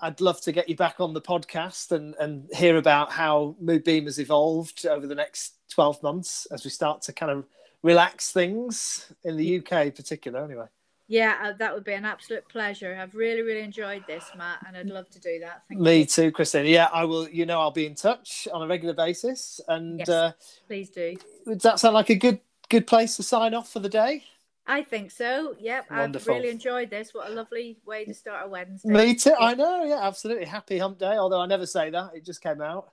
I'd 0.01 0.21
love 0.21 0.41
to 0.43 0.53
get 0.53 0.69
you 0.69 0.77
back 0.77 1.01
on 1.01 1.13
the 1.13 1.21
podcast 1.21 1.93
and, 1.93 2.15
and 2.21 2.49
hear 2.55 2.77
about 2.77 3.11
how 3.11 3.57
Moodbeam 3.63 4.05
has 4.05 4.21
evolved 4.21 4.87
over 4.87 5.07
the 5.07 5.15
next 5.15 5.55
12 5.71 6.03
months 6.03 6.47
as 6.53 6.65
we 6.65 6.71
start 6.71 7.03
to 7.03 7.13
kind 7.13 7.33
of 7.33 7.47
relax 7.83 8.33
things 8.33 9.13
in 9.25 9.37
the 9.37 9.59
UK 9.59 9.87
in 9.87 9.93
particular 9.93 10.45
anyway. 10.45 10.67
Yeah, 11.11 11.37
uh, 11.43 11.53
that 11.59 11.75
would 11.75 11.85
be 11.85 11.95
an 11.95 12.05
absolute 12.05 12.47
pleasure. 12.49 12.95
I've 13.01 13.15
really, 13.15 13.41
really 13.41 13.63
enjoyed 13.63 14.05
this, 14.07 14.25
Matt, 14.37 14.59
and 14.67 14.77
I'd 14.77 14.89
love 14.89 15.09
to 15.11 15.21
do 15.21 15.41
that. 15.41 15.63
Thank 15.67 15.81
Me 15.81 16.01
you. 16.01 16.05
too, 16.05 16.31
Christina. 16.31 16.69
Yeah, 16.69 16.91
I 16.93 17.05
will. 17.05 17.27
You 17.31 17.47
know, 17.47 17.61
I'll 17.61 17.71
be 17.71 17.87
in 17.87 17.95
touch 17.95 18.47
on 18.53 18.61
a 18.63 18.67
regular 18.67 18.93
basis, 18.93 19.59
and 19.69 20.01
yes, 20.01 20.09
uh, 20.11 20.33
please 20.67 20.91
do. 20.91 21.17
Does 21.47 21.63
that 21.63 21.81
sound 21.81 21.95
like 21.95 22.11
a 22.11 22.15
good 22.15 22.41
good 22.69 22.87
place 22.87 23.17
to 23.17 23.23
sign 23.23 23.55
off 23.55 23.73
for 23.73 23.81
the 23.81 23.89
day? 23.89 24.25
I 24.69 24.83
think 24.83 25.11
so. 25.11 25.57
Yep, 25.59 25.91
Wonderful. 25.91 26.35
I've 26.35 26.41
really 26.43 26.51
enjoyed 26.51 26.91
this. 26.91 27.15
What 27.15 27.31
a 27.31 27.35
lovely 27.35 27.79
way 27.87 28.05
to 28.05 28.13
start 28.13 28.45
a 28.47 28.49
Wednesday. 28.51 28.91
Me 28.91 29.15
too. 29.15 29.35
I 29.41 29.55
know. 29.55 29.83
Yeah, 29.83 30.07
absolutely. 30.07 30.45
Happy 30.45 30.77
Hump 30.77 30.99
Day. 30.99 31.17
Although 31.17 31.41
I 31.41 31.47
never 31.47 31.65
say 31.65 31.89
that, 31.89 32.11
it 32.15 32.25
just 32.25 32.43
came 32.43 32.61
out. 32.61 32.91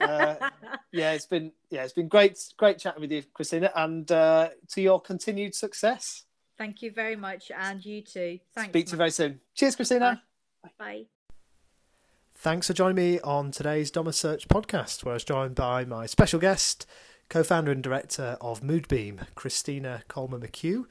uh, 0.00 0.36
yeah, 0.92 1.12
it's 1.12 1.26
been 1.26 1.52
yeah, 1.68 1.84
it's 1.84 1.92
been 1.92 2.08
great, 2.08 2.38
great 2.56 2.78
chatting 2.78 3.02
with 3.02 3.12
you, 3.12 3.22
Christina, 3.34 3.70
and 3.76 4.10
uh, 4.10 4.48
to 4.70 4.80
your 4.80 4.98
continued 4.98 5.54
success. 5.54 6.24
Thank 6.56 6.80
you 6.80 6.90
very 6.90 7.16
much, 7.16 7.50
and 7.54 7.84
you 7.84 8.00
too. 8.00 8.38
Thanks. 8.54 8.70
Speak 8.70 8.86
to 8.86 8.92
you 8.92 8.98
very 8.98 9.10
soon. 9.10 9.40
Cheers, 9.54 9.76
Christina. 9.76 10.22
Bye. 10.62 10.70
Bye. 10.78 11.04
Thanks 12.34 12.68
for 12.68 12.72
joining 12.72 12.96
me 12.96 13.20
on 13.20 13.50
today's 13.50 13.90
Doma 13.90 14.14
Search 14.14 14.48
podcast, 14.48 15.04
where 15.04 15.12
I 15.12 15.16
was 15.16 15.24
joined 15.24 15.54
by 15.54 15.84
my 15.84 16.06
special 16.06 16.40
guest 16.40 16.86
co 17.30 17.44
founder 17.44 17.70
and 17.70 17.82
director 17.82 18.36
of 18.40 18.60
Moodbeam, 18.60 19.24
Christina 19.34 20.02
Colmer 20.08 20.38
McHugh. 20.38 20.84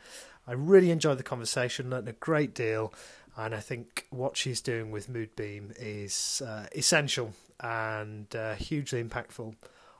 I 0.47 0.53
really 0.53 0.89
enjoyed 0.89 1.19
the 1.19 1.23
conversation, 1.23 1.91
learned 1.91 2.07
a 2.07 2.13
great 2.13 2.55
deal, 2.55 2.93
and 3.37 3.53
I 3.53 3.59
think 3.59 4.07
what 4.09 4.37
she's 4.37 4.61
doing 4.61 4.89
with 4.89 5.11
Moodbeam 5.11 5.73
is 5.77 6.41
uh, 6.43 6.65
essential 6.75 7.33
and 7.59 8.33
uh, 8.33 8.55
hugely 8.55 9.03
impactful 9.03 9.53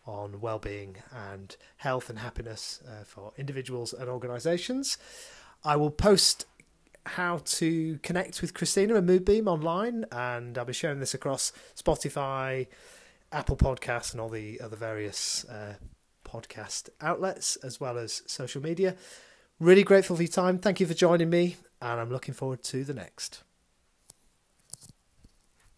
on 0.06 0.41
well-being 0.41 0.95
and 1.12 1.56
health 1.78 2.10
and 2.10 2.19
happiness 2.19 2.82
uh, 2.88 3.04
for 3.04 3.34
individuals 3.38 3.93
and 3.93 4.10
organisations. 4.10 4.97
I 5.63 5.75
will 5.75 5.91
post 5.91 6.45
how 7.06 7.41
to 7.43 7.99
connect 8.02 8.41
with 8.41 8.54
Christina 8.54 8.95
and 8.95 9.08
Moodbeam 9.08 9.47
online, 9.47 10.06
and 10.10 10.58
I'll 10.58 10.63
be 10.63 10.73
sharing 10.73 11.02
this 11.02 11.13
across 11.13 11.52
Spotify, 11.75 12.67
Apple 13.30 13.58
Podcasts, 13.58 14.13
and 14.13 14.21
all 14.21 14.30
the 14.30 14.62
other 14.62 14.78
various 14.78 15.43
uh, 15.45 15.75
podcast 16.32 16.89
outlets 17.02 17.56
as 17.58 17.80
well 17.80 17.98
as 17.98 18.22
social 18.28 18.62
media. 18.62 18.96
Really 19.60 19.84
grateful 19.84 20.15
for 20.15 20.22
your 20.22 20.32
time. 20.32 20.58
Thank 20.58 20.80
you 20.80 20.86
for 20.86 20.94
joining 20.94 21.30
me, 21.30 21.58
and 21.82 22.00
I'm 22.00 22.12
looking 22.12 22.34
forward 22.34 22.63
to 22.63 22.84
the 22.84 22.94
next. 22.94 23.44